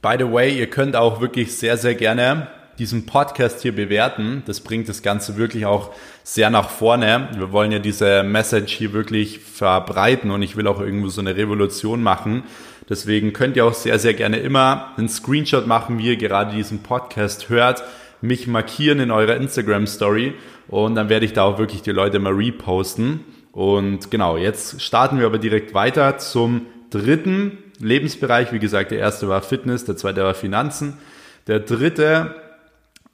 [0.03, 4.43] by the way, ihr könnt auch wirklich sehr, sehr gerne diesen Podcast hier bewerten.
[4.47, 7.29] Das bringt das Ganze wirklich auch sehr nach vorne.
[7.37, 11.37] Wir wollen ja diese Message hier wirklich verbreiten und ich will auch irgendwo so eine
[11.37, 12.45] Revolution machen.
[12.89, 16.83] Deswegen könnt ihr auch sehr, sehr gerne immer einen Screenshot machen, wie ihr gerade diesen
[16.83, 17.83] Podcast hört,
[18.21, 20.35] mich markieren in eurer Instagram Story
[20.69, 23.21] und dann werde ich da auch wirklich die Leute mal reposten.
[23.53, 28.53] Und genau, jetzt starten wir aber direkt weiter zum dritten Lebensbereich.
[28.53, 30.99] Wie gesagt, der erste war Fitness, der zweite war Finanzen.
[31.47, 32.35] Der dritte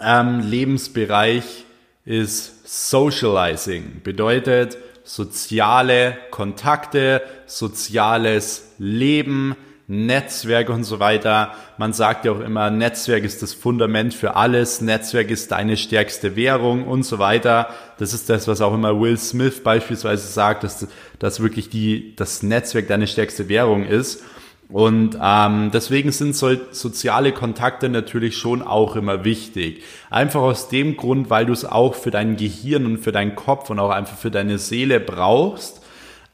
[0.01, 1.65] ähm, Lebensbereich
[2.05, 4.01] ist Socializing.
[4.03, 4.79] Bedeutet
[5.15, 9.57] soziale Kontakte, soziales Leben,
[9.89, 11.53] Netzwerk und so weiter.
[11.79, 16.37] Man sagt ja auch immer, Netzwerk ist das Fundament für alles, Netzwerk ist deine stärkste
[16.37, 17.71] Währung und so weiter.
[17.99, 20.87] Das ist das, was auch immer Will Smith beispielsweise sagt, dass,
[21.19, 24.23] dass wirklich die, das Netzwerk deine stärkste Währung ist.
[24.73, 29.83] Und ähm, deswegen sind so, soziale Kontakte natürlich schon auch immer wichtig.
[30.11, 33.71] Einfach aus dem Grund, weil du es auch für dein Gehirn und für deinen Kopf
[33.71, 35.83] und auch einfach für deine Seele brauchst,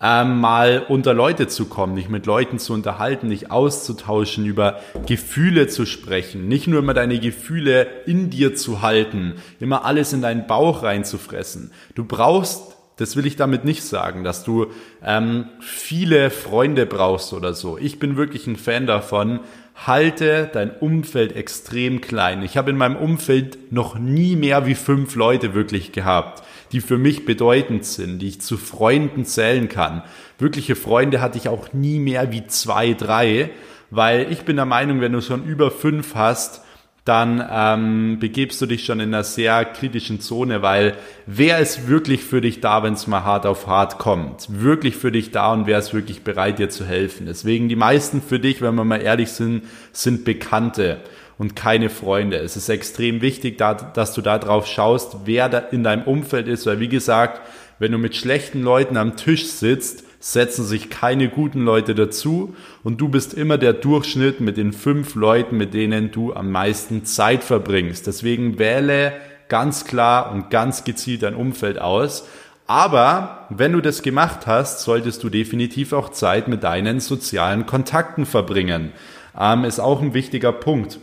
[0.03, 5.69] ähm, mal unter Leute zu kommen, dich mit Leuten zu unterhalten, dich auszutauschen, über Gefühle
[5.69, 10.47] zu sprechen, nicht nur immer deine Gefühle in dir zu halten, immer alles in deinen
[10.47, 11.71] Bauch reinzufressen.
[11.95, 14.69] Du brauchst das will ich damit nicht sagen, dass du
[15.05, 17.77] ähm, viele Freunde brauchst oder so.
[17.77, 19.41] Ich bin wirklich ein Fan davon.
[19.87, 22.43] Halte dein Umfeld extrem klein.
[22.43, 26.97] Ich habe in meinem Umfeld noch nie mehr wie fünf Leute wirklich gehabt, die für
[26.97, 30.03] mich bedeutend sind, die ich zu Freunden zählen kann.
[30.39, 33.51] Wirkliche Freunde hatte ich auch nie mehr wie zwei, drei,
[33.91, 36.63] weil ich bin der Meinung, wenn du schon über fünf hast,
[37.07, 42.25] dann ähm, begebst du dich schon in einer sehr kritischen Zone, weil wer ist wirklich
[42.25, 44.49] für dich da, wenn es mal hart auf hart kommt?
[44.49, 47.27] Wirklich für dich da und wer ist wirklich bereit, dir zu helfen?
[47.27, 50.99] Deswegen die meisten für dich, wenn wir mal ehrlich sind, sind Bekannte
[51.39, 52.39] und keine Freunde.
[52.39, 56.49] Es ist extrem wichtig, da, dass du da drauf schaust, wer da in deinem Umfeld
[56.49, 57.41] ist, weil wie gesagt,
[57.79, 63.01] wenn du mit schlechten Leuten am Tisch sitzt, setzen sich keine guten Leute dazu und
[63.01, 67.45] du bist immer der Durchschnitt mit den fünf Leuten, mit denen du am meisten Zeit
[67.45, 68.07] verbringst.
[68.07, 69.13] Deswegen wähle
[69.49, 72.27] ganz klar und ganz gezielt dein Umfeld aus.
[72.67, 78.27] Aber wenn du das gemacht hast, solltest du definitiv auch Zeit mit deinen sozialen Kontakten
[78.27, 78.93] verbringen.
[79.39, 80.99] Ähm, ist auch ein wichtiger Punkt.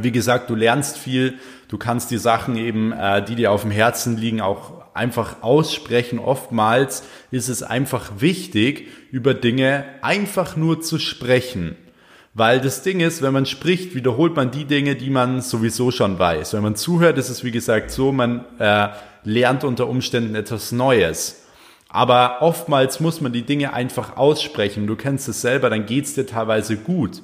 [0.00, 1.34] Wie gesagt, du lernst viel,
[1.72, 6.18] du kannst die Sachen eben, äh, die dir auf dem Herzen liegen, auch einfach aussprechen.
[6.18, 11.76] Oftmals ist es einfach wichtig, über Dinge einfach nur zu sprechen.
[12.34, 16.18] Weil das Ding ist, wenn man spricht, wiederholt man die Dinge, die man sowieso schon
[16.18, 16.52] weiß.
[16.52, 18.88] Wenn man zuhört, ist es wie gesagt so, man äh,
[19.24, 21.46] lernt unter Umständen etwas Neues.
[21.88, 24.86] Aber oftmals muss man die Dinge einfach aussprechen.
[24.86, 27.22] Du kennst es selber, dann geht's dir teilweise gut.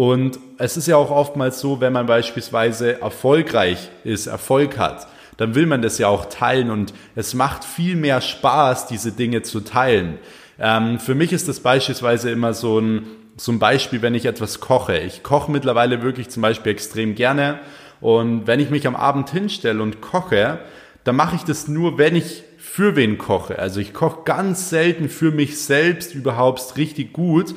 [0.00, 5.54] Und es ist ja auch oftmals so, wenn man beispielsweise erfolgreich ist, Erfolg hat, dann
[5.54, 9.60] will man das ja auch teilen und es macht viel mehr Spaß, diese Dinge zu
[9.60, 10.16] teilen.
[10.58, 14.60] Ähm, für mich ist das beispielsweise immer so ein, so ein Beispiel, wenn ich etwas
[14.60, 14.96] koche.
[14.96, 17.58] Ich koche mittlerweile wirklich zum Beispiel extrem gerne
[18.00, 20.60] und wenn ich mich am Abend hinstelle und koche,
[21.04, 23.58] dann mache ich das nur, wenn ich für wen koche.
[23.58, 27.54] Also ich koche ganz selten für mich selbst überhaupt richtig gut,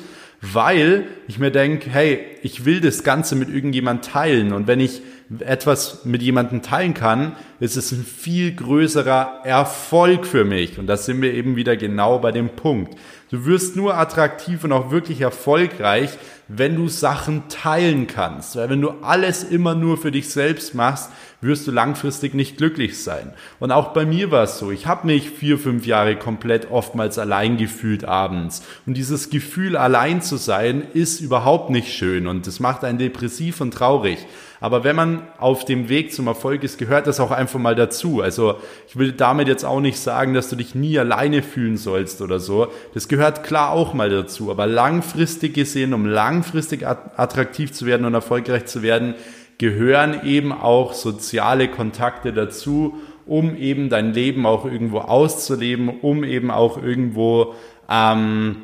[0.52, 5.02] weil ich mir denke, hey, ich will das Ganze mit irgendjemand teilen und wenn ich
[5.40, 10.78] etwas mit jemandem teilen kann, ist es ein viel größerer Erfolg für mich.
[10.78, 12.94] Und da sind wir eben wieder genau bei dem Punkt.
[13.34, 16.10] Du wirst nur attraktiv und auch wirklich erfolgreich,
[16.46, 18.54] wenn du Sachen teilen kannst.
[18.54, 23.02] Weil wenn du alles immer nur für dich selbst machst, wirst du langfristig nicht glücklich
[23.02, 23.32] sein.
[23.58, 24.70] Und auch bei mir war es so.
[24.70, 28.62] Ich habe mich vier, fünf Jahre komplett oftmals allein gefühlt abends.
[28.86, 32.28] Und dieses Gefühl, allein zu sein, ist überhaupt nicht schön.
[32.28, 34.18] und das macht einen depressiv und traurig.
[34.64, 38.22] Aber wenn man auf dem Weg zum Erfolg ist, gehört das auch einfach mal dazu.
[38.22, 38.54] Also
[38.88, 42.40] ich will damit jetzt auch nicht sagen, dass du dich nie alleine fühlen sollst oder
[42.40, 42.68] so.
[42.94, 44.50] Das gehört klar auch mal dazu.
[44.50, 49.16] Aber langfristig gesehen, um langfristig attraktiv zu werden und erfolgreich zu werden,
[49.58, 52.94] gehören eben auch soziale Kontakte dazu,
[53.26, 57.54] um eben dein Leben auch irgendwo auszuleben, um eben auch irgendwo,
[57.90, 58.62] ähm,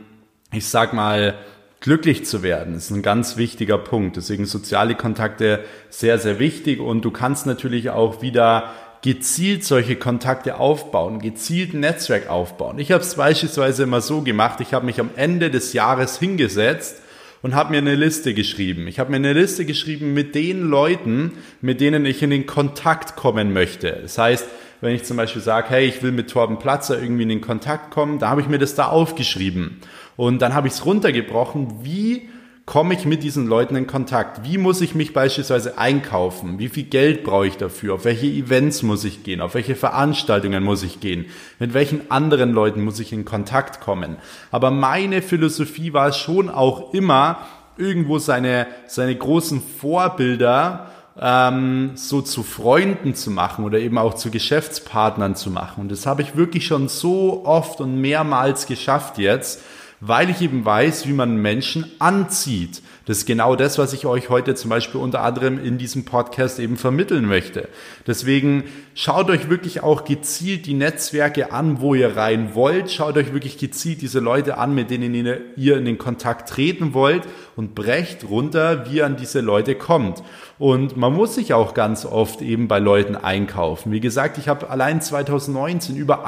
[0.50, 1.34] ich sag mal,
[1.80, 2.74] glücklich zu werden.
[2.74, 4.16] Ist ein ganz wichtiger Punkt.
[4.16, 10.58] Deswegen soziale Kontakte sehr, sehr wichtig und du kannst natürlich auch wieder gezielt solche Kontakte
[10.58, 12.78] aufbauen, gezielt ein Netzwerk aufbauen.
[12.78, 17.00] Ich habe es beispielsweise immer so gemacht, ich habe mich am Ende des Jahres hingesetzt
[17.40, 18.86] und habe mir eine Liste geschrieben.
[18.86, 23.16] Ich habe mir eine Liste geschrieben mit den Leuten, mit denen ich in den Kontakt
[23.16, 23.98] kommen möchte.
[24.02, 24.46] Das heißt,
[24.80, 27.90] wenn ich zum Beispiel sage, hey, ich will mit Torben Platzer irgendwie in den Kontakt
[27.90, 29.80] kommen, da habe ich mir das da aufgeschrieben.
[30.16, 32.28] Und dann habe ich es runtergebrochen, wie
[32.66, 34.44] komme ich mit diesen Leuten in Kontakt?
[34.44, 36.58] Wie muss ich mich beispielsweise einkaufen?
[36.60, 37.94] Wie viel Geld brauche ich dafür?
[37.94, 39.40] Auf welche Events muss ich gehen?
[39.40, 41.26] Auf welche Veranstaltungen muss ich gehen?
[41.58, 44.18] Mit welchen anderen Leuten muss ich in Kontakt kommen?
[44.52, 47.40] Aber meine Philosophie war schon auch immer,
[47.76, 50.89] irgendwo seine, seine großen Vorbilder
[51.20, 55.82] ähm, so zu Freunden zu machen oder eben auch zu Geschäftspartnern zu machen.
[55.82, 59.60] Und das habe ich wirklich schon so oft und mehrmals geschafft jetzt
[60.00, 62.82] weil ich eben weiß, wie man Menschen anzieht.
[63.06, 66.58] Das ist genau das, was ich euch heute zum Beispiel unter anderem in diesem Podcast
[66.58, 67.68] eben vermitteln möchte.
[68.06, 72.90] Deswegen schaut euch wirklich auch gezielt die Netzwerke an, wo ihr rein wollt.
[72.90, 75.14] Schaut euch wirklich gezielt diese Leute an, mit denen
[75.56, 77.22] ihr in den Kontakt treten wollt
[77.56, 80.22] und brecht runter, wie ihr an diese Leute kommt.
[80.58, 83.92] Und man muss sich auch ganz oft eben bei Leuten einkaufen.
[83.92, 86.26] Wie gesagt, ich habe allein 2019 über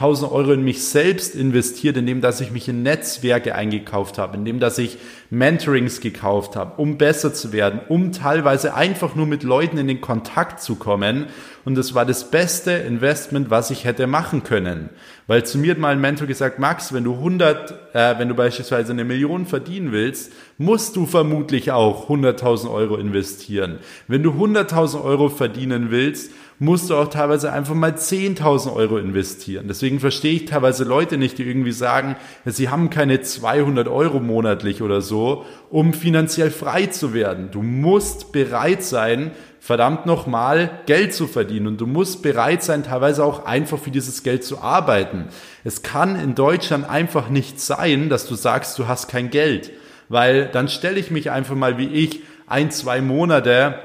[0.00, 4.58] 100.000 Euro in mich selbst investiert, indem dass ich mich in Netzwerke eingekauft habe, indem
[4.58, 4.96] dass ich
[5.28, 10.00] Mentorings gekauft habe, um besser zu werden, um teilweise einfach nur mit Leuten in den
[10.00, 11.26] Kontakt zu kommen.
[11.64, 14.88] Und das war das beste Investment, was ich hätte machen können.
[15.26, 18.34] Weil zu mir hat mal ein Mentor gesagt, Max, wenn du 100, äh, wenn du
[18.34, 23.78] beispielsweise eine Million verdienen willst, musst du vermutlich auch 100.000 Euro investieren.
[24.08, 29.66] Wenn du 100.000 Euro verdienen willst, musst du auch teilweise einfach mal 10.000 Euro investieren.
[29.66, 34.82] Deswegen verstehe ich teilweise Leute nicht, die irgendwie sagen, sie haben keine 200 Euro monatlich
[34.82, 37.50] oder so, um finanziell frei zu werden.
[37.50, 41.66] Du musst bereit sein, verdammt nochmal Geld zu verdienen.
[41.66, 45.28] Und du musst bereit sein, teilweise auch einfach für dieses Geld zu arbeiten.
[45.64, 49.72] Es kann in Deutschland einfach nicht sein, dass du sagst, du hast kein Geld.
[50.10, 53.78] Weil dann stelle ich mich einfach mal wie ich ein, zwei Monate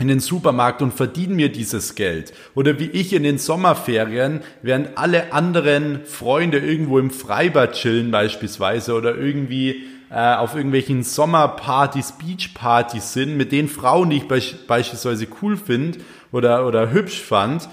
[0.00, 2.32] in den Supermarkt und verdiene mir dieses Geld.
[2.54, 8.94] Oder wie ich in den Sommerferien, während alle anderen Freunde irgendwo im Freibad chillen beispielsweise
[8.94, 15.28] oder irgendwie äh, auf irgendwelchen Sommerpartys, Beachpartys sind, mit den Frauen, die ich be beispielsweise
[15.42, 15.98] cool finde
[16.32, 17.68] oder, oder hübsch fand,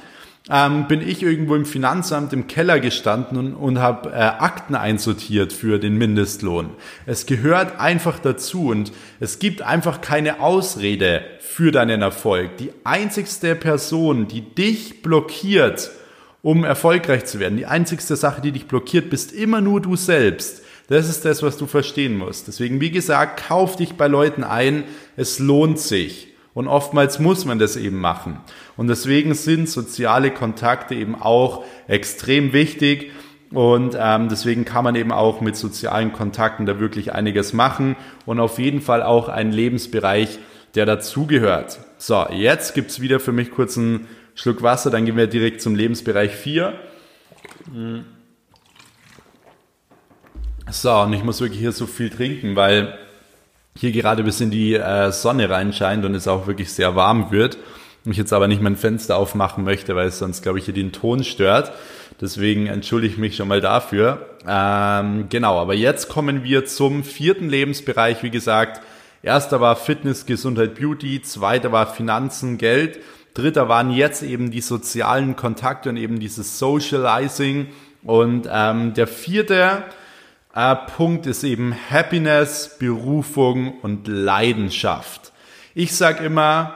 [0.50, 5.52] ähm, bin ich irgendwo im Finanzamt im Keller gestanden und, und habe äh, Akten einsortiert
[5.52, 6.70] für den Mindestlohn.
[7.06, 12.58] Es gehört einfach dazu und es gibt einfach keine Ausrede für deinen Erfolg.
[12.58, 15.92] Die einzigste Person, die dich blockiert,
[16.42, 20.64] um erfolgreich zu werden, die einzigste Sache, die dich blockiert, bist immer nur du selbst.
[20.88, 22.48] Das ist das, was du verstehen musst.
[22.48, 24.86] Deswegen, wie gesagt, kauf dich bei Leuten ein.
[25.18, 26.37] Es lohnt sich.
[26.58, 28.40] Und oftmals muss man das eben machen.
[28.78, 33.12] Und deswegen sind soziale Kontakte eben auch extrem wichtig.
[33.52, 38.40] Und ähm, deswegen kann man eben auch mit sozialen Kontakten da wirklich einiges machen und
[38.40, 40.40] auf jeden Fall auch einen Lebensbereich,
[40.74, 41.78] der dazugehört.
[42.00, 45.76] So, jetzt gibt's wieder für mich kurz einen Schluck Wasser, dann gehen wir direkt zum
[45.76, 46.74] Lebensbereich 4.
[50.72, 52.98] So, und ich muss wirklich hier so viel trinken, weil
[53.80, 57.58] hier gerade bis in die äh, Sonne reinscheint und es auch wirklich sehr warm wird.
[58.06, 60.94] Ich jetzt aber nicht mein Fenster aufmachen möchte, weil es sonst, glaube ich, hier den
[60.94, 61.74] Ton stört.
[62.22, 64.26] Deswegen entschuldige ich mich schon mal dafür.
[64.48, 68.24] Ähm, genau, aber jetzt kommen wir zum vierten Lebensbereich.
[68.24, 68.82] Wie gesagt,
[69.22, 73.00] erster war Fitness, Gesundheit, Beauty, zweiter war Finanzen, Geld,
[73.34, 77.68] dritter waren jetzt eben die sozialen Kontakte und eben dieses Socializing.
[78.04, 79.84] Und ähm, der vierte
[80.58, 85.32] äh, Punkt ist eben Happiness, Berufung und Leidenschaft.
[85.76, 86.76] Ich sage immer,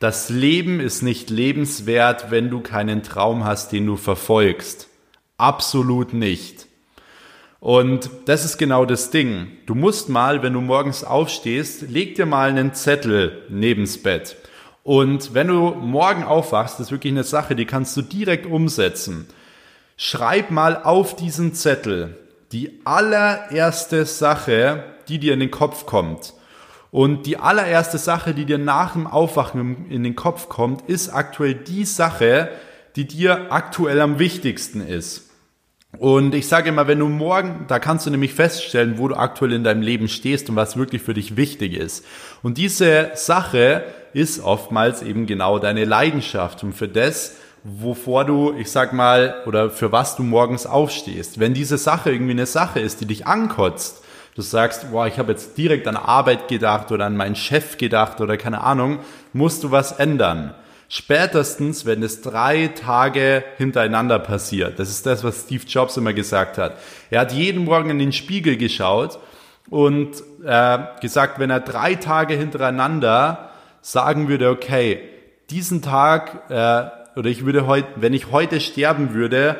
[0.00, 4.88] das Leben ist nicht lebenswert, wenn du keinen Traum hast, den du verfolgst.
[5.36, 6.66] Absolut nicht.
[7.60, 9.52] Und das ist genau das Ding.
[9.66, 14.34] Du musst mal, wenn du morgens aufstehst, leg dir mal einen Zettel nebens Bett.
[14.82, 19.28] Und wenn du morgen aufwachst, das ist wirklich eine Sache, die kannst du direkt umsetzen.
[19.96, 22.18] Schreib mal auf diesen Zettel,
[22.52, 26.34] die allererste Sache, die dir in den Kopf kommt.
[26.90, 31.54] Und die allererste Sache, die dir nach dem Aufwachen in den Kopf kommt, ist aktuell
[31.54, 32.50] die Sache,
[32.96, 35.30] die dir aktuell am wichtigsten ist.
[35.98, 39.52] Und ich sage immer, wenn du morgen, da kannst du nämlich feststellen, wo du aktuell
[39.52, 42.04] in deinem Leben stehst und was wirklich für dich wichtig ist.
[42.42, 43.84] Und diese Sache
[44.14, 49.70] ist oftmals eben genau deine Leidenschaft und für das, wovor du, ich sag mal, oder
[49.70, 51.38] für was du morgens aufstehst.
[51.38, 54.02] Wenn diese Sache irgendwie eine Sache ist, die dich ankotzt,
[54.34, 58.20] du sagst, boah, ich habe jetzt direkt an Arbeit gedacht oder an meinen Chef gedacht
[58.20, 58.98] oder keine Ahnung,
[59.32, 60.54] musst du was ändern.
[60.88, 64.78] Spätestens, wenn es drei Tage hintereinander passiert.
[64.78, 66.76] Das ist das, was Steve Jobs immer gesagt hat.
[67.10, 69.18] Er hat jeden Morgen in den Spiegel geschaut
[69.70, 73.50] und äh, gesagt, wenn er drei Tage hintereinander
[73.80, 75.00] sagen würde, okay,
[75.48, 79.56] diesen Tag äh, oder ich würde heute, wenn ich heute sterben würde,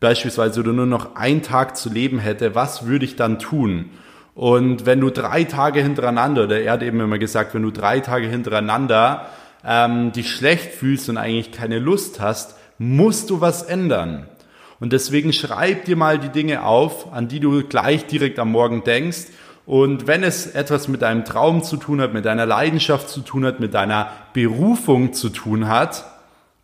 [0.00, 3.90] beispielsweise oder nur noch einen Tag zu leben hätte, was würde ich dann tun?
[4.34, 7.98] Und wenn du drei Tage hintereinander, oder er hat eben immer gesagt, wenn du drei
[8.00, 9.26] Tage hintereinander
[9.64, 14.28] ähm, dich schlecht fühlst und eigentlich keine Lust hast, musst du was ändern.
[14.78, 18.84] Und deswegen schreib dir mal die Dinge auf, an die du gleich direkt am Morgen
[18.84, 19.26] denkst.
[19.66, 23.44] Und wenn es etwas mit deinem Traum zu tun hat, mit deiner Leidenschaft zu tun
[23.44, 26.04] hat, mit deiner Berufung zu tun hat,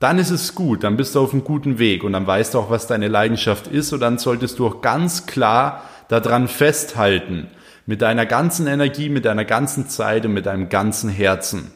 [0.05, 2.59] dann ist es gut, dann bist du auf einem guten Weg und dann weißt du
[2.59, 7.47] auch, was deine Leidenschaft ist und dann solltest du auch ganz klar daran festhalten.
[7.87, 11.71] Mit deiner ganzen Energie, mit deiner ganzen Zeit und mit deinem ganzen Herzen.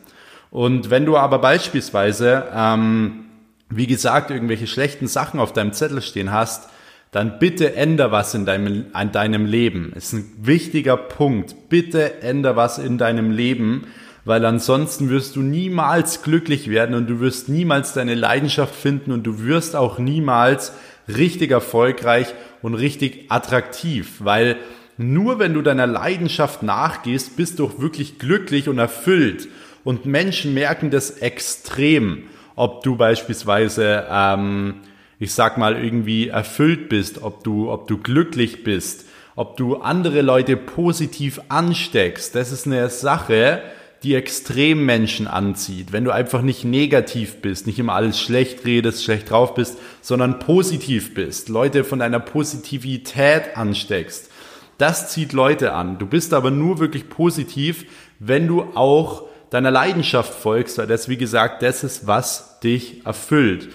[0.50, 3.24] Und wenn du aber beispielsweise, ähm,
[3.70, 6.68] wie gesagt, irgendwelche schlechten Sachen auf deinem Zettel stehen hast,
[7.12, 9.92] dann bitte änder was in deinem, in deinem Leben.
[9.94, 11.70] Das ist ein wichtiger Punkt.
[11.70, 13.86] Bitte änder was in deinem Leben,
[14.28, 19.22] weil ansonsten wirst du niemals glücklich werden und du wirst niemals deine Leidenschaft finden und
[19.22, 20.74] du wirst auch niemals
[21.08, 24.56] richtig erfolgreich und richtig attraktiv, weil
[24.98, 29.48] nur wenn du deiner Leidenschaft nachgehst, bist du auch wirklich glücklich und erfüllt.
[29.82, 32.24] Und Menschen merken das extrem,
[32.54, 34.74] ob du beispielsweise, ähm,
[35.18, 39.06] ich sag mal, irgendwie erfüllt bist, ob du, ob du glücklich bist,
[39.36, 42.34] ob du andere Leute positiv ansteckst.
[42.34, 43.62] Das ist eine Sache,
[44.02, 45.92] die extrem Menschen anzieht.
[45.92, 50.38] Wenn du einfach nicht negativ bist, nicht immer alles schlecht redest, schlecht drauf bist, sondern
[50.38, 54.30] positiv bist, Leute von deiner Positivität ansteckst.
[54.78, 55.98] Das zieht Leute an.
[55.98, 57.84] Du bist aber nur wirklich positiv,
[58.20, 63.70] wenn du auch deiner Leidenschaft folgst, weil das, wie gesagt, das ist, was dich erfüllt.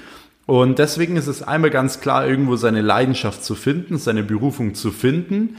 [0.45, 4.91] Und deswegen ist es einmal ganz klar, irgendwo seine Leidenschaft zu finden, seine Berufung zu
[4.91, 5.57] finden.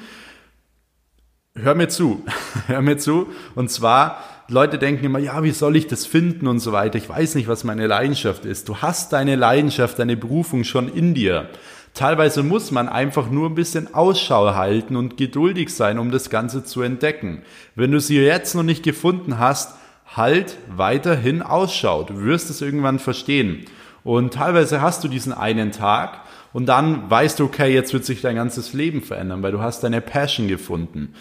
[1.54, 2.24] Hör mir zu,
[2.66, 3.28] hör mir zu.
[3.54, 6.98] Und zwar, Leute denken immer, ja, wie soll ich das finden und so weiter.
[6.98, 8.68] Ich weiß nicht, was meine Leidenschaft ist.
[8.68, 11.48] Du hast deine Leidenschaft, deine Berufung schon in dir.
[11.94, 16.64] Teilweise muss man einfach nur ein bisschen Ausschau halten und geduldig sein, um das Ganze
[16.64, 17.42] zu entdecken.
[17.74, 19.76] Wenn du sie jetzt noch nicht gefunden hast,
[20.14, 22.02] halt weiterhin Ausschau.
[22.02, 23.64] Du wirst es irgendwann verstehen.
[24.02, 26.20] Und teilweise hast du diesen einen Tag
[26.52, 29.82] und dann weißt du, okay, jetzt wird sich dein ganzes Leben verändern, weil du hast
[29.82, 31.14] deine Passion gefunden.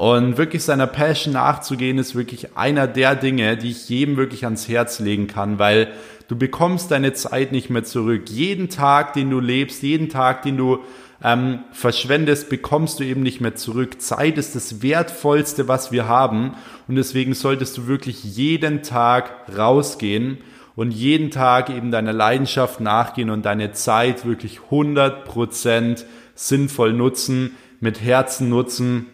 [0.00, 4.66] Und wirklich seiner Passion nachzugehen, ist wirklich einer der Dinge, die ich jedem wirklich ans
[4.66, 5.88] Herz legen kann, weil
[6.26, 8.30] du bekommst deine Zeit nicht mehr zurück.
[8.30, 10.78] Jeden Tag, den du lebst, jeden Tag, den du
[11.22, 14.00] ähm, verschwendest, bekommst du eben nicht mehr zurück.
[14.00, 16.54] Zeit ist das Wertvollste, was wir haben.
[16.88, 20.38] Und deswegen solltest du wirklich jeden Tag rausgehen
[20.76, 28.00] und jeden Tag eben deiner Leidenschaft nachgehen und deine Zeit wirklich 100% sinnvoll nutzen, mit
[28.00, 29.04] Herzen nutzen,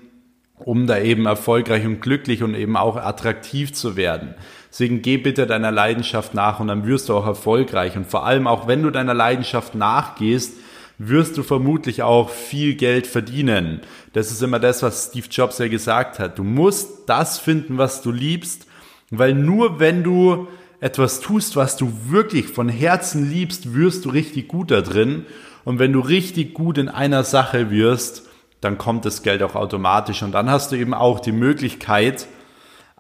[0.59, 4.35] um da eben erfolgreich und glücklich und eben auch attraktiv zu werden.
[4.71, 7.97] Deswegen geh bitte deiner Leidenschaft nach und dann wirst du auch erfolgreich.
[7.97, 10.55] Und vor allem auch wenn du deiner Leidenschaft nachgehst,
[10.99, 13.81] wirst du vermutlich auch viel Geld verdienen.
[14.13, 16.39] Das ist immer das, was Steve Jobs ja gesagt hat.
[16.39, 18.67] Du musst das finden, was du liebst,
[19.11, 20.49] weil nur wenn du
[20.81, 25.27] etwas tust, was du wirklich von Herzen liebst, wirst du richtig gut da drin.
[25.65, 28.26] Und wenn du richtig gut in einer Sache wirst,
[28.67, 30.23] dann kommt das Geld auch automatisch.
[30.23, 32.27] Und dann hast du eben auch die Möglichkeit,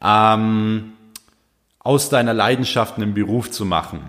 [0.00, 0.92] ähm,
[1.80, 4.00] aus deiner Leidenschaft einen Beruf zu machen.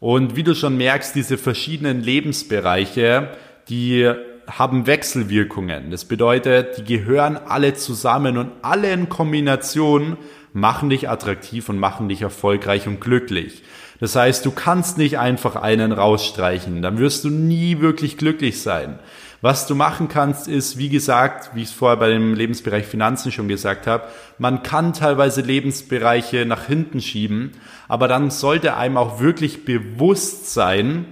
[0.00, 3.30] Und wie du schon merkst, diese verschiedenen Lebensbereiche,
[3.68, 4.12] die
[4.50, 5.90] haben Wechselwirkungen.
[5.90, 10.18] Das bedeutet, die gehören alle zusammen und alle in Kombination
[10.52, 13.62] machen dich attraktiv und machen dich erfolgreich und glücklich.
[14.00, 18.98] Das heißt, du kannst nicht einfach einen rausstreichen, dann wirst du nie wirklich glücklich sein.
[19.42, 23.32] Was du machen kannst, ist, wie gesagt, wie ich es vorher bei dem Lebensbereich Finanzen
[23.32, 24.04] schon gesagt habe,
[24.38, 27.50] man kann teilweise Lebensbereiche nach hinten schieben,
[27.88, 31.06] aber dann sollte einem auch wirklich bewusst sein,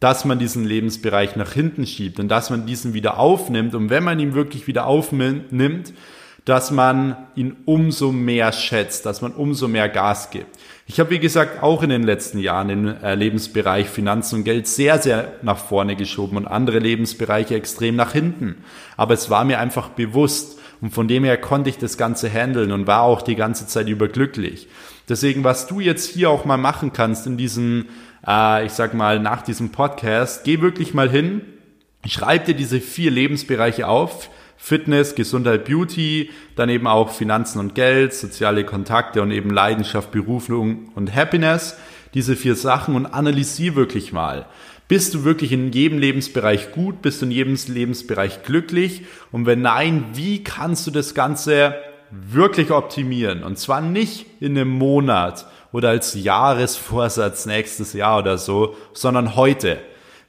[0.00, 3.74] dass man diesen Lebensbereich nach hinten schiebt und dass man diesen wieder aufnimmt.
[3.74, 5.92] Und wenn man ihn wirklich wieder aufnimmt,
[6.44, 10.58] dass man ihn umso mehr schätzt, dass man umso mehr Gas gibt.
[10.86, 14.66] Ich habe, wie gesagt, auch in den letzten Jahren den äh, Lebensbereich Finanzen und Geld
[14.66, 18.56] sehr, sehr nach vorne geschoben und andere Lebensbereiche extrem nach hinten.
[18.98, 22.70] Aber es war mir einfach bewusst und von dem her konnte ich das Ganze handeln
[22.70, 24.68] und war auch die ganze Zeit überglücklich.
[25.08, 27.86] Deswegen, was du jetzt hier auch mal machen kannst in diesem,
[28.26, 31.40] äh, ich sag mal, nach diesem Podcast, geh wirklich mal hin,
[32.06, 34.28] schreib dir diese vier Lebensbereiche auf,
[34.64, 40.90] Fitness, Gesundheit, Beauty, dann eben auch Finanzen und Geld, soziale Kontakte und eben Leidenschaft, Berufung
[40.94, 41.76] und Happiness.
[42.14, 44.46] Diese vier Sachen und analysier wirklich mal.
[44.88, 47.02] Bist du wirklich in jedem Lebensbereich gut?
[47.02, 49.02] Bist du in jedem Lebensbereich glücklich?
[49.32, 51.74] Und wenn nein, wie kannst du das Ganze
[52.10, 53.42] wirklich optimieren?
[53.42, 59.76] Und zwar nicht in einem Monat oder als Jahresvorsatz nächstes Jahr oder so, sondern heute.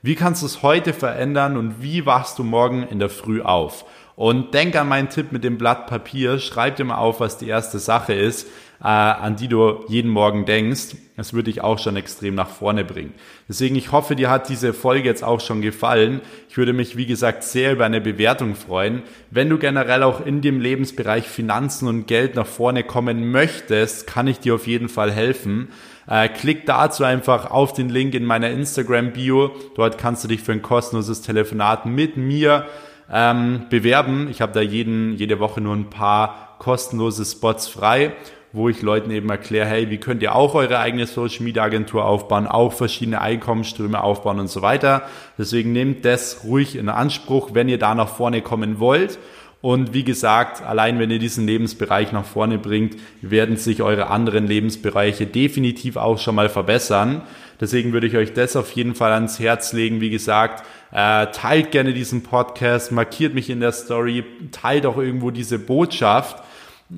[0.02, 3.86] Wie kannst du es heute verändern und wie wachst du morgen in der Früh auf?
[4.16, 6.40] Und denk an meinen Tipp mit dem Blatt Papier.
[6.40, 8.48] Schreib dir mal auf, was die erste Sache ist,
[8.82, 10.96] äh, an die du jeden Morgen denkst.
[11.18, 13.14] Das würde dich auch schon extrem nach vorne bringen.
[13.50, 16.22] Deswegen, ich hoffe, dir hat diese Folge jetzt auch schon gefallen.
[16.50, 19.04] Ich würde mich, wie gesagt, sehr über eine Bewertung freuen.
[19.32, 24.28] Wenn du generell auch in dem Lebensbereich Finanzen und Geld nach vorne kommen möchtest, kann
[24.28, 25.70] ich dir auf jeden Fall helfen.
[26.08, 29.52] Äh, klick dazu einfach auf den Link in meiner Instagram-Bio.
[29.76, 32.66] Dort kannst du dich für ein kostenloses Telefonat mit mir
[33.12, 34.28] ähm, bewerben.
[34.30, 38.14] Ich habe da jeden, jede Woche nur ein paar kostenlose Spots frei,
[38.54, 42.06] wo ich Leuten eben erkläre, hey, wie könnt ihr auch eure eigene Social Media Agentur
[42.06, 45.04] aufbauen, auch verschiedene Einkommensströme aufbauen und so weiter.
[45.38, 49.20] Deswegen nehmt das ruhig in Anspruch, wenn ihr da nach vorne kommen wollt.
[49.62, 54.46] Und wie gesagt, allein wenn ihr diesen Lebensbereich nach vorne bringt, werden sich eure anderen
[54.46, 57.24] Lebensbereiche definitiv auch schon mal verbessern.
[57.60, 60.02] Deswegen würde ich euch das auf jeden Fall ans Herz legen.
[60.02, 65.32] Wie gesagt, äh, teilt gerne diesen Podcast, markiert mich in der Story, teilt auch irgendwo
[65.32, 66.44] diese Botschaft.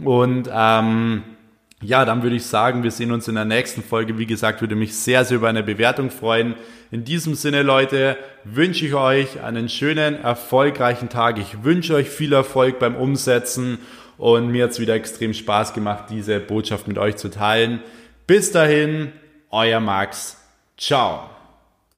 [0.03, 1.23] Und ähm,
[1.81, 4.17] ja, dann würde ich sagen, wir sehen uns in der nächsten Folge.
[4.17, 6.55] Wie gesagt, würde mich sehr, sehr über eine Bewertung freuen.
[6.89, 11.37] In diesem Sinne, Leute, wünsche ich euch einen schönen, erfolgreichen Tag.
[11.37, 13.77] Ich wünsche euch viel Erfolg beim Umsetzen
[14.17, 17.81] und mir hat es wieder extrem Spaß gemacht, diese Botschaft mit euch zu teilen.
[18.25, 19.11] Bis dahin,
[19.51, 20.37] euer Max.
[20.77, 21.36] Ciao.